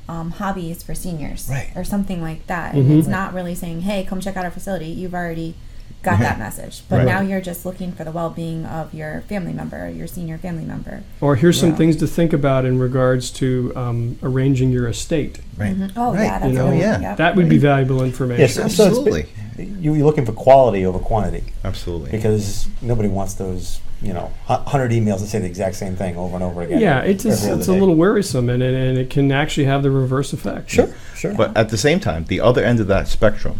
[0.07, 1.71] um, hobbies for seniors, Right.
[1.75, 2.73] or something like that?
[2.75, 2.79] Mhm.
[2.81, 5.55] And it's not really saying, "Hey, come check out our facility." You've already
[6.03, 7.05] got that message, but Right.
[7.05, 11.01] now you're just looking for the well-being of your family member, your senior family member.
[11.19, 11.75] Or here's some Yeah.
[11.77, 15.39] things to think about in regards to um, arranging your estate.
[15.57, 15.75] Right.
[15.75, 15.91] Mhm.
[15.95, 16.23] Oh Right.
[16.25, 16.99] yeah, that's You know, good yeah.
[17.01, 17.17] Yep.
[17.17, 18.41] That would be valuable information.
[18.41, 19.25] Yes, so, so Absolutely.
[19.57, 22.11] you, you're looking for quality over quantity Absolutely.
[22.11, 26.35] because nobody wants those, you know, hundred emails that say the exact same thing over
[26.35, 26.81] and over again.
[26.81, 27.79] Yeah, it's it's, it's a day.
[27.79, 30.69] little worrisome, and, and, and it can actually have the reverse effect.
[30.69, 31.33] Sure, sure.
[31.33, 33.59] But at the same time, the other end of that spectrum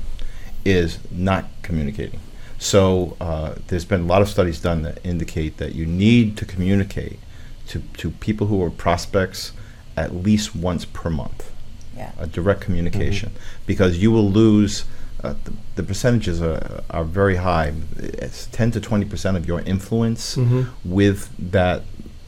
[0.65, 2.19] is not communicating.
[2.57, 6.45] So uh, there's been a lot of studies done that indicate that you need to
[6.45, 7.19] communicate
[7.67, 9.51] to, to people who are prospects
[9.97, 11.51] at least once per month.
[11.97, 12.11] Yeah.
[12.19, 13.31] a direct communication
[13.65, 14.83] because you will lose
[15.23, 19.61] uh, the, the percentages are, are very high it's 10 to 20 percent of your
[19.61, 20.67] influence Mhm.
[20.83, 21.83] with that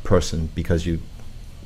[0.05, 1.01] person because you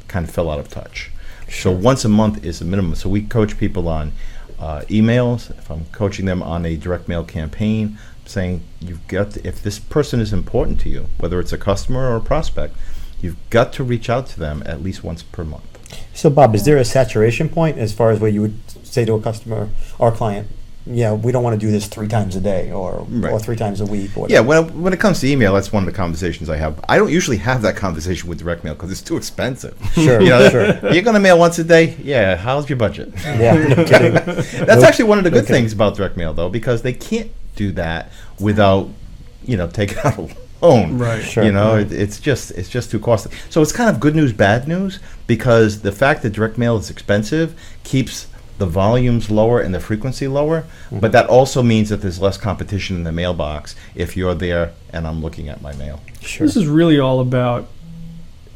[0.08, 1.12] kind of fell out of touch
[1.48, 4.14] so once a month is the minimum so we coach people on
[4.62, 9.46] uh, emails if i'm coaching them on a direct mail campaign saying you've got to,
[9.46, 12.76] if this person is important to you whether it's a customer or a prospect
[13.22, 15.64] you've got to reach out to them at least once per month.
[16.14, 19.14] So, Bob, is there a saturation point as far as what you would say to
[19.14, 19.70] a customer
[20.00, 20.48] or client,
[20.86, 23.32] yeah, we don't want to do this three times a day or, Right.
[23.32, 25.72] or three times a week or Yeah, when it, when it comes to email, that's
[25.72, 26.84] one of the conversations I have.
[26.90, 29.78] I don't usually have that conversation with direct mail because it's too expensive.
[29.94, 30.66] Sure, You know, sure.
[30.92, 31.96] You're going to mail once a day?
[32.02, 33.14] Yeah, how's your budget?
[33.24, 34.14] Yeah, no kidding.
[34.14, 35.54] That's No- actually one of the good okay.
[35.54, 38.90] things about direct mail, though, because they can't do that without
[39.46, 40.28] you know, take out a
[40.62, 40.98] loan.
[41.00, 41.24] Right.
[41.24, 41.44] Sure.
[41.44, 41.92] You know, Right.
[41.92, 43.36] it, it's just it's just too costly.
[43.50, 46.90] So it's kind of good news, bad news because the fact that direct mail is
[46.92, 48.28] expensive keeps
[48.62, 50.64] the volumes lower and the frequency lower.
[50.92, 55.08] But that also means that there's less competition in the mailbox if you're there and
[55.08, 56.00] I'm looking at my mail.
[56.22, 56.46] Sure.
[56.46, 57.68] This is really all about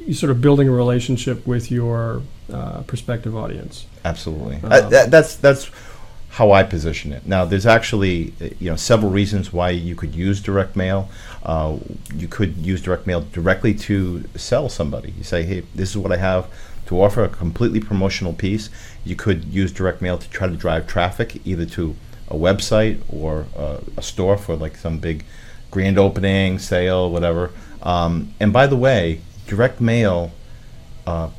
[0.06, 2.22] you sort of building a relationship with your
[2.54, 3.88] uh, prospective audience.
[4.04, 4.58] Absolutely.
[4.58, 5.72] Um, Uh, that, that's that's
[6.36, 7.26] how I position it.
[7.26, 11.10] Now, there's actually uh, you know several reasons why you could use direct mail.
[11.44, 11.78] Uh,
[12.14, 15.12] you could use direct mail directly to sell somebody.
[15.18, 16.50] You say, hey, this is what I have
[16.88, 18.70] to offer, a completely promotional piece.
[19.06, 21.96] You could use direct mail to try to drive traffic either to
[22.28, 25.24] a website or uh, a store for like some big
[25.72, 27.52] grand opening, sale, whatever.
[27.82, 30.34] Um, and by the way, direct mail
[31.08, 31.30] uh,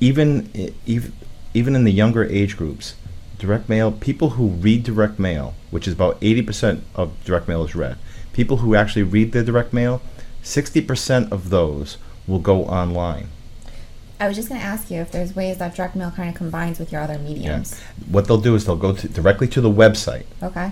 [0.00, 0.50] even
[0.84, 1.12] even
[1.54, 2.94] even in the younger age groups,
[3.42, 7.64] direct mail people who read direct mail, which is about eighty percent of direct mail
[7.64, 7.96] is read.
[8.32, 10.00] People who actually read their direct mail,
[10.42, 13.26] sixty percent of those will go online.
[14.20, 16.36] I was just going to ask you if there's ways that direct mail kind of
[16.36, 17.80] combines with your other mediums.
[18.08, 20.70] What they'll do is they'll go to, directly to the website Okay.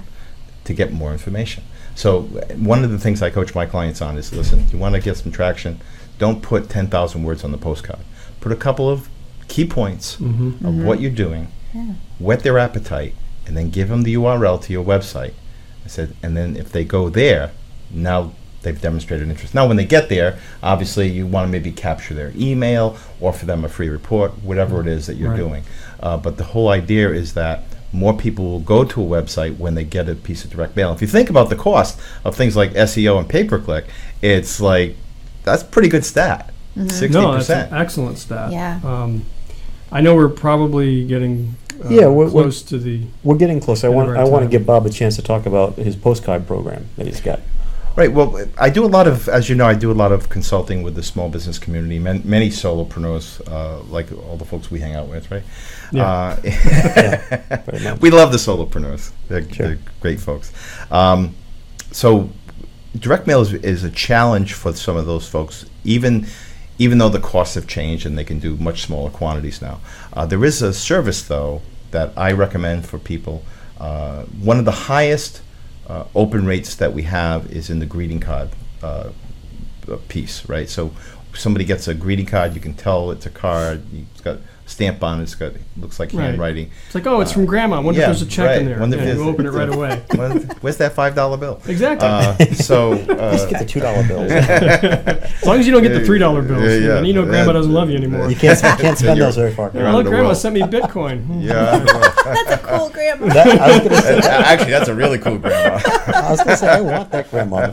[0.66, 1.64] to get more information.
[1.96, 4.94] So uh, one of the things I coach my clients on is listen, you want
[4.94, 5.80] to get some traction,
[6.20, 7.98] don't put 10,000 words on the postcard.
[8.40, 9.08] Put a couple of
[9.48, 10.64] key points Mm-hmm.
[10.64, 11.94] of what you're doing, Yeah.
[12.18, 13.14] whet their appetite,
[13.46, 15.32] and then give them the URL to your website.
[15.84, 17.52] I said, and then if they go there,
[17.90, 19.54] now they've demonstrated interest.
[19.54, 23.64] Now, when they get there, obviously you want to maybe capture their email, offer them
[23.64, 25.36] a free report, whatever it is that you're Right.
[25.38, 25.62] doing.
[26.00, 29.74] Uh, but the whole idea is that more people will go to a website when
[29.74, 30.92] they get a piece of direct mail.
[30.92, 33.86] If you think about the cost of things like SEO and pay per click,
[34.22, 34.96] it's like
[35.42, 36.52] that's pretty good stat.
[36.76, 37.72] 60 No, that's an percent.
[37.72, 38.52] excellent stat.
[38.52, 38.78] Yeah.
[38.84, 39.24] Um,
[39.92, 43.02] I know we're probably getting uh, Yeah, we're- we're- close to the.
[43.24, 43.82] We're getting close.
[43.84, 44.50] I End of want our I want to time.
[44.50, 47.40] give Bob a chance to talk about his postcard program that he's got.
[47.96, 48.12] Right.
[48.12, 50.82] Well, I do a lot of, as you know, I do a lot of consulting
[50.84, 51.98] with the small business community.
[51.98, 55.42] Man, many solopreneurs, uh, like all the folks we hang out with, right?
[55.90, 56.06] Yeah.
[56.06, 56.36] Uh,
[57.66, 58.00] very much.
[58.00, 59.10] we love the solopreneurs.
[59.28, 59.66] They're, Sure.
[59.68, 60.52] they're great folks.
[60.90, 61.34] Um,
[61.90, 62.30] so,
[62.96, 66.26] direct mail is, is a challenge for some of those folks, even
[66.80, 69.78] even though the costs have changed and they can do much smaller quantities now.
[70.14, 73.44] Uh, there is a service, though, that I recommend for people.
[73.78, 75.42] Uh, one of the highest
[75.86, 78.48] uh, open rates that we have is in the greeting card
[78.82, 79.10] uh,
[80.08, 80.70] piece, right?
[80.70, 80.92] So
[81.34, 83.82] somebody gets a greeting card, you can tell it's a card.
[83.92, 84.38] It's got
[84.70, 85.24] stamp on it.
[85.24, 86.26] It's got looks like Right.
[86.26, 86.70] handwriting.
[86.86, 87.76] It's like, oh, it's from Grandma.
[87.76, 88.78] I wonder yeah, if there's a check in there.
[88.78, 90.02] Wonder if Yeah, you there's- open it right away.
[90.16, 91.60] Well, Where's that five dollar bill?
[91.66, 92.06] Exactly.
[92.08, 93.10] Uh, so Just
[93.46, 94.30] uh, get the two dollar bills.
[94.30, 96.96] as long as you don't get the three dollar bills, Yeah, yeah.
[96.98, 97.52] and you know Grandma Yeah.
[97.52, 98.30] doesn't love you anymore.
[98.30, 99.70] you can't you can't spend those very far.
[99.74, 100.36] you're Oh, look, the Grandma world.
[100.38, 101.24] sent me Bitcoin.
[101.24, 101.40] Hmm.
[101.40, 101.84] yeah.
[101.84, 103.26] well, That's a cool grandma.
[103.34, 105.80] That, I was gonna say, actually, that's a really cool grandma.
[106.14, 107.72] I was gonna say I want that grandma.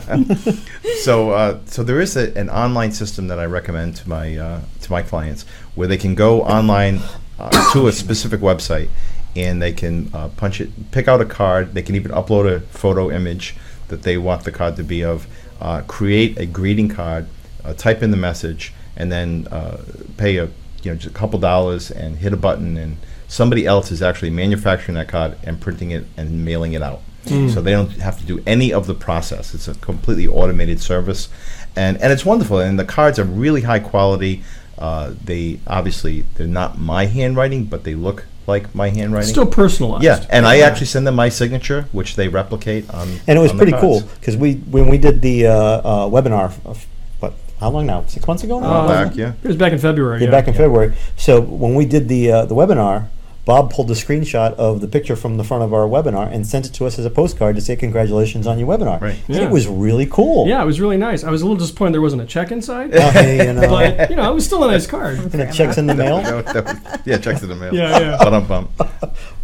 [1.02, 4.60] so uh, so there is a, an online system that I recommend to my uh,
[4.82, 5.44] to my clients
[5.78, 6.98] where they can go online
[7.38, 8.88] uh, to a specific website
[9.36, 11.72] and they can uh, punch it, pick out a card.
[11.72, 13.54] They can even upload a photo image
[13.86, 15.28] that they want the card to be of,
[15.60, 17.28] uh, create a greeting card,
[17.64, 19.80] uh, type in the message, and then uh,
[20.16, 20.46] pay a
[20.82, 22.96] you know just a couple dollars and hit a button and
[23.28, 27.02] somebody else is actually manufacturing that card and printing it and mailing it out.
[27.50, 29.54] So they don't have to do any of the process.
[29.54, 31.28] It's a completely automated service,
[31.76, 32.58] and and it's wonderful.
[32.58, 34.42] And the cards are really high quality.
[34.78, 39.28] Uh, they obviously they're not my handwriting, but they look like my handwriting.
[39.28, 40.04] Still personalized.
[40.04, 43.08] yeah, and I actually send them my signature, which they replicate on.
[43.26, 46.08] And it was on the pretty cool because we when we did the uh, uh,
[46.08, 46.86] webinar, of,
[47.20, 48.04] what how long now?
[48.06, 48.66] Six months ago now.
[48.66, 49.32] Uh, back, yeah.
[49.42, 50.20] It was back in February.
[50.20, 50.94] Yeah, Yeah, back in February.
[51.16, 53.08] So when we did the uh, the webinar,
[53.48, 56.66] Bob pulled a screenshot of the picture from the front of our webinar and sent
[56.66, 59.00] it to us as a postcard to say congratulations on your webinar.
[59.00, 59.16] Right.
[59.26, 59.44] Yeah.
[59.44, 60.46] it was really cool.
[60.46, 61.24] Yeah, it was really nice.
[61.24, 64.10] I was a little disappointed there wasn't a check inside, Uh, hey, you know, but
[64.10, 65.16] you know, it was still a nice card.
[65.32, 66.20] and it checks in the mail.
[66.20, 67.74] That was- that was- yeah, checks in the mail.
[67.74, 68.16] Yeah, yeah.
[68.20, 68.70] But bump.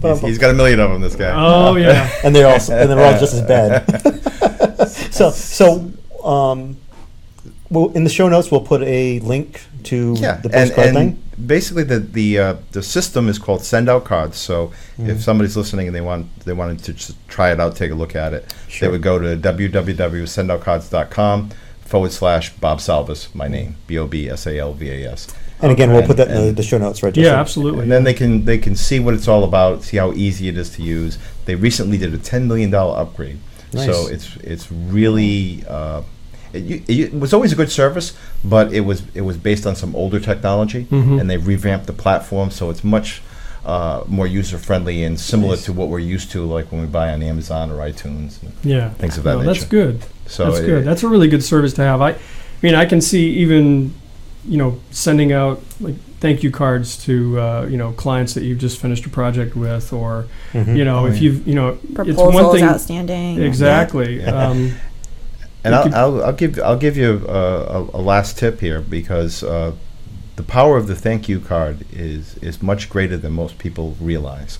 [0.02, 1.00] He's, he's got a million of them.
[1.00, 1.32] This guy.
[1.34, 2.10] Oh yeah.
[2.24, 4.84] and they're all and they're all just as bad.
[5.14, 5.90] so so
[6.22, 6.76] um,
[7.70, 10.96] well, in the show notes we'll put a link to Yeah, the and, postcard and
[10.96, 11.22] thing.
[11.46, 14.36] basically the the uh, the system is called send out cards.
[14.38, 15.10] So Mm-hmm.
[15.10, 17.94] if somebody's listening and they want they wanted to just try it out, take a
[17.96, 18.87] look at it, Sure.
[18.88, 24.46] they would go to www.sendoutcards.com forward slash Bob Salvas, my name, B O B S
[24.46, 25.28] A L V A S.
[25.60, 27.16] And again, we'll put that in the, the show notes, right?
[27.16, 27.40] Yeah, Justin?
[27.40, 27.82] absolutely.
[27.85, 30.56] And then they can they can see what it's all about, see how easy it
[30.58, 31.18] is to use.
[31.46, 33.38] They recently did a ten million dollar upgrade,
[33.72, 36.02] so it's it's really uh,
[36.55, 39.75] it, u- it, was always a good service, but it was it was based on
[39.77, 41.21] some older technology, Mhm.
[41.21, 43.23] and they revamped the platform, so it's much
[43.67, 45.65] uh, more user friendly and similar Nice.
[45.65, 48.42] to what we're used to, like when we buy on Amazon or iTunes.
[48.42, 48.90] and Yeah.
[48.90, 50.02] Things of that no, That's good.
[50.27, 50.85] So That's it- good.
[50.85, 52.02] That's a really good service to have.
[52.02, 52.17] I, I
[52.63, 53.94] mean, I can see even,
[54.46, 58.59] you know, sending out like thank you cards to uh, you know clients that you've
[58.59, 60.77] just finished a project with, or Mhm.
[60.77, 61.21] you know, Oh, if yeah.
[61.23, 63.42] you've you know, it's Proposals one thing outstanding.
[63.42, 64.21] exactly.
[64.21, 64.48] Yeah.
[64.48, 64.73] Um,
[65.65, 69.42] And I'll, I'll, I'll give I'll give you a, a, a last tip here because
[69.42, 69.73] uh,
[70.37, 74.58] the power of the thank you card is is much greater than most people realize.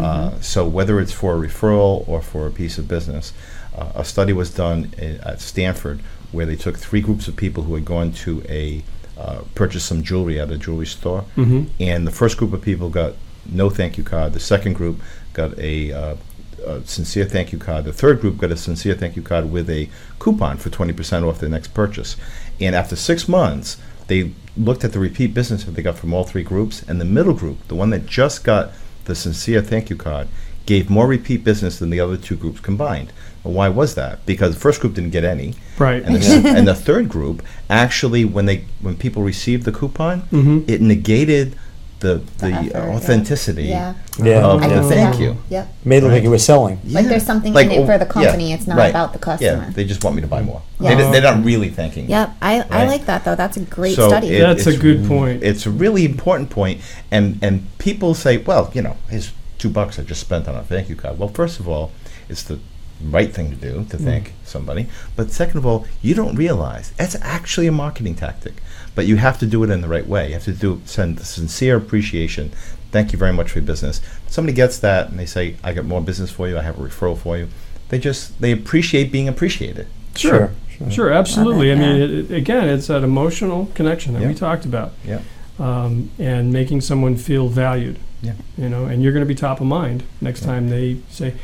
[0.00, 3.32] Uh, so whether it's for a referral or for a piece of business,
[3.76, 6.00] uh, a study was done i- at Stanford
[6.32, 8.82] where they took three groups of people who had gone to a
[9.18, 11.66] uh, purchase some jewelry at a jewelry store, mhm.
[11.78, 13.12] and the first group of people got
[13.46, 14.32] no thank you card.
[14.32, 15.00] The second group
[15.34, 16.16] got a, uh,
[16.60, 17.84] a sincere thank you card.
[17.84, 19.88] The third group got a sincere thank you card with a
[20.18, 22.16] coupon for 20% off their next purchase.
[22.60, 23.76] And after six months,
[24.06, 27.04] they looked at the repeat business that they got from all three groups, and the
[27.04, 28.72] middle group, the one that just got
[29.06, 30.28] the sincere thank you card,
[30.66, 33.12] gave more repeat business than the other two groups combined.
[33.42, 34.24] Well, why was that?
[34.24, 36.02] Because the first group didn't get any, right.
[36.02, 40.66] and the, and the third group actually, when they when people received the coupon, Mhm.
[40.68, 41.54] it negated
[42.00, 42.94] the the, effort, uh, yeah.
[42.96, 43.94] authenticity Yeah.
[44.22, 44.44] Yeah.
[44.46, 45.20] of I the can thank that.
[45.22, 45.36] you.
[45.48, 45.74] Yep.
[45.84, 46.24] Made it look like Right.
[46.26, 46.80] it was selling.
[46.84, 48.52] Like there's something Like, in it oh, for the yeah, company.
[48.52, 48.90] It's not right.
[48.90, 49.64] about the customer.
[49.64, 50.62] Yeah, they just want me to buy more.
[50.80, 50.94] Yeah.
[50.94, 52.04] They, they're not really thanking.
[52.04, 52.10] you.
[52.10, 52.36] Yep.
[52.42, 52.88] I, I Right.
[52.88, 53.34] like that though.
[53.36, 54.28] That's a great So study.
[54.28, 55.42] it- That's a it's good r- point.
[55.42, 56.80] It's a really important point,
[57.10, 60.62] and and people say, well, you know, here's two bucks I just spent on a
[60.62, 61.18] thank you card.
[61.18, 61.90] Well, first of all,
[62.28, 62.58] it's the
[63.02, 64.32] right thing to do to thank mm.
[64.44, 64.86] somebody.
[65.16, 68.54] But second of all, you don't realize that's actually a marketing tactic.
[68.94, 70.28] But you have to do it in the right way.
[70.28, 72.50] You have to do send the sincere appreciation.
[72.92, 74.00] Thank you very much for your business.
[74.28, 76.56] Somebody gets that and they say, I got more business for you.
[76.58, 77.48] I have a referral for you.
[77.88, 79.88] They just they appreciate being appreciated.
[80.14, 80.52] Sure.
[80.78, 80.90] Sure.
[80.90, 81.70] Sure, absolutely.
[81.70, 85.20] I mean, it, it- again, it's that emotional connection that we talked about, Yeah.
[85.60, 87.98] um, and making someone feel valued.
[88.22, 88.32] Yeah.
[88.58, 91.34] You know, and you're going to be top of mind next time they say,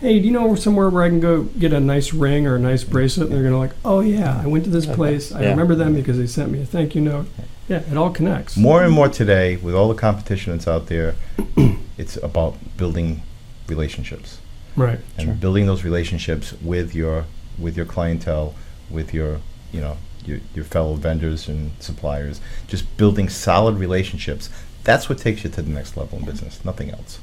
[0.00, 2.58] "Hey, do you know somewhere where I can go get a nice ring or a
[2.58, 5.32] nice bracelet?" And they're going to like, "Oh yeah, I went to this place.
[5.32, 5.50] I Yeah.
[5.50, 7.26] remember them because they sent me a thank you note."
[7.68, 8.56] Yeah, it all connects.
[8.56, 11.14] More and more today, with all the competition that's out there,
[11.98, 13.22] it's about building
[13.66, 14.38] relationships
[14.76, 15.00] Right.
[15.18, 15.34] and Sure.
[15.34, 17.24] building those relationships with your
[17.58, 18.54] with your clientele,
[18.90, 19.40] with your
[19.72, 22.40] you know your, your fellow vendors and suppliers.
[22.68, 24.48] Just building solid relationships.
[24.84, 26.60] That's what takes you to the next level in business.
[26.64, 27.18] Nothing else.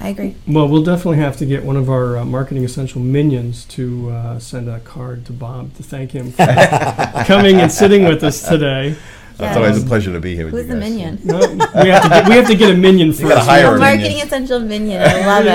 [0.00, 0.34] I agree.
[0.46, 4.38] Well, we'll definitely have to get one of our uh, marketing essential minions to uh,
[4.38, 6.44] send a card to Bob to thank him for
[7.26, 8.96] coming and sitting with us today.
[9.38, 10.90] It's always a Um, pleasure to be here with Who's you the guys.
[10.90, 11.20] minion?
[11.24, 11.38] No,
[11.82, 13.22] we have to get we have to get a minion first.
[13.22, 14.26] gotta hire A a marketing minion.
[14.26, 15.00] essential minion.
[15.02, 15.52] I love We've,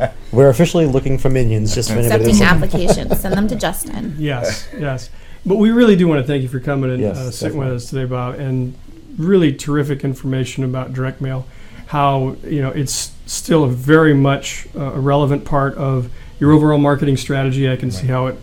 [0.00, 0.02] it.
[0.02, 1.72] uh, We're officially looking for minions.
[1.72, 3.20] Just for anybody Accepting that's- applications.
[3.20, 4.16] Send them to Justin.
[4.18, 5.08] yes, yes.
[5.46, 7.66] But we really do want to thank you for coming and Yes, uh, sitting with
[7.68, 7.76] definitely.
[7.76, 8.74] us today, Bob, and
[9.18, 11.46] really terrific information about direct mail.
[11.92, 16.78] How you know it's still a very much uh, a relevant part of your overall
[16.78, 17.70] marketing strategy.
[17.70, 18.38] I can see how it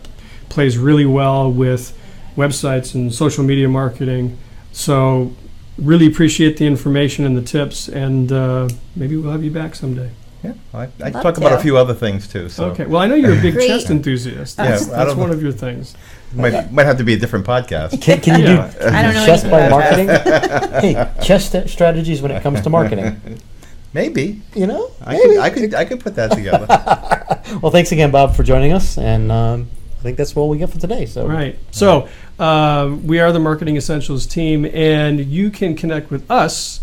[0.49, 1.97] plays really well with
[2.37, 4.37] websites and social media marketing.
[4.71, 5.33] So
[5.79, 10.11] really appreciate the information and the tips, and uh, maybe we'll have you back someday.
[10.43, 11.61] Yeah, I, I Love talk about a to.
[11.61, 12.47] few other things too.
[12.49, 12.85] So Okay.
[12.85, 13.67] Well, I know you're a big Great.
[13.67, 14.57] chest enthusiast.
[14.57, 15.35] Yeah, That's, I that's don't one know.
[15.35, 15.95] of your things.
[16.33, 18.01] might might have to be a different podcast.
[18.01, 18.71] Can, can you Yeah.
[18.71, 20.81] do I don't know chest anything by about marketing?
[20.81, 23.19] hey, chest st- strategies when it comes to marketing.
[23.93, 25.23] Maybe You know, I maybe.
[25.29, 26.67] could I could I could put that together.
[27.63, 29.67] Well, thanks again, Bob, for joining us, and um,
[29.99, 31.07] I think that's all we get for today.
[31.07, 31.57] So, Right.
[31.71, 36.79] So uh, we are the Marketing Essentials team, and you can connect with us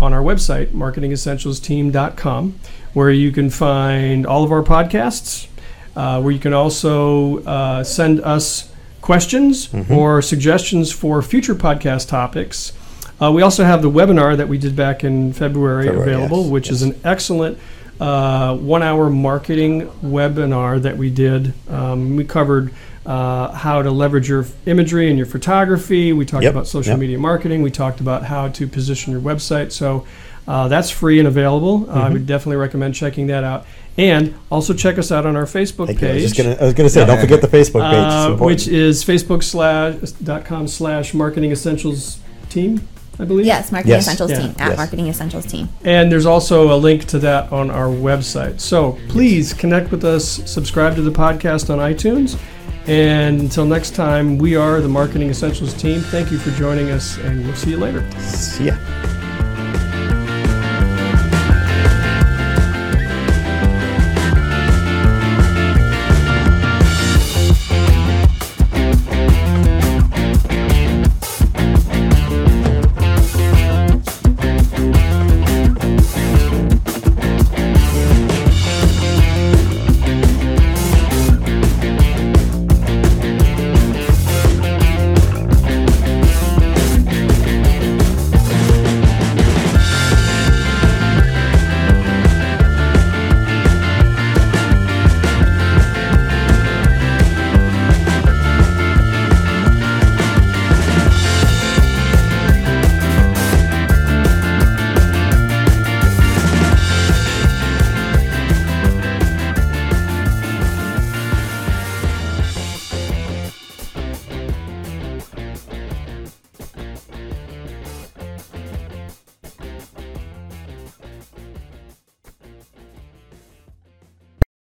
[0.00, 2.58] on our website, marketingessentialsteam.com,
[2.92, 5.48] where you can find all of our podcasts,
[5.96, 12.72] uh, where you can also uh, send us questions or suggestions for future podcast topics.
[13.20, 16.50] Uh, we also have the webinar that we did back in February, February, available, yes,
[16.50, 17.58] which is an excellent
[18.00, 21.52] uh, one-hour marketing webinar that we did.
[21.68, 22.74] Um, we covered
[23.06, 26.12] uh, how to leverage your imagery and your photography.
[26.12, 26.98] We talked Yep, about social yep.
[27.00, 27.62] media marketing.
[27.62, 29.72] We talked about how to position your website.
[29.72, 30.06] So
[30.48, 31.86] uh, that's free and available.
[31.88, 32.12] Uh, I Mm-hmm.
[32.14, 33.66] would definitely recommend checking that out.
[33.96, 36.08] And also check us out on our Facebook Thank you.
[36.08, 36.34] I was page.
[36.34, 38.40] just gonna, I was gonna say, don't forget the Facebook page.
[38.40, 42.80] Uh, which is facebook slash dot com slash marketing essentials team,
[43.20, 43.46] I believe.
[43.46, 44.02] Yes, Marketing Yes.
[44.02, 44.38] Essentials Yeah.
[44.40, 44.76] team at Yes.
[44.76, 45.68] Marketing Essentials team.
[45.84, 48.58] And there's also a link to that on our website.
[48.60, 52.36] So please connect with us, subscribe to the podcast on iTunes.
[52.86, 56.00] And until next time, we are the Marketing Essentials team.
[56.00, 58.04] Thank you for joining us, and we'll see you later.
[58.20, 59.13] See ya.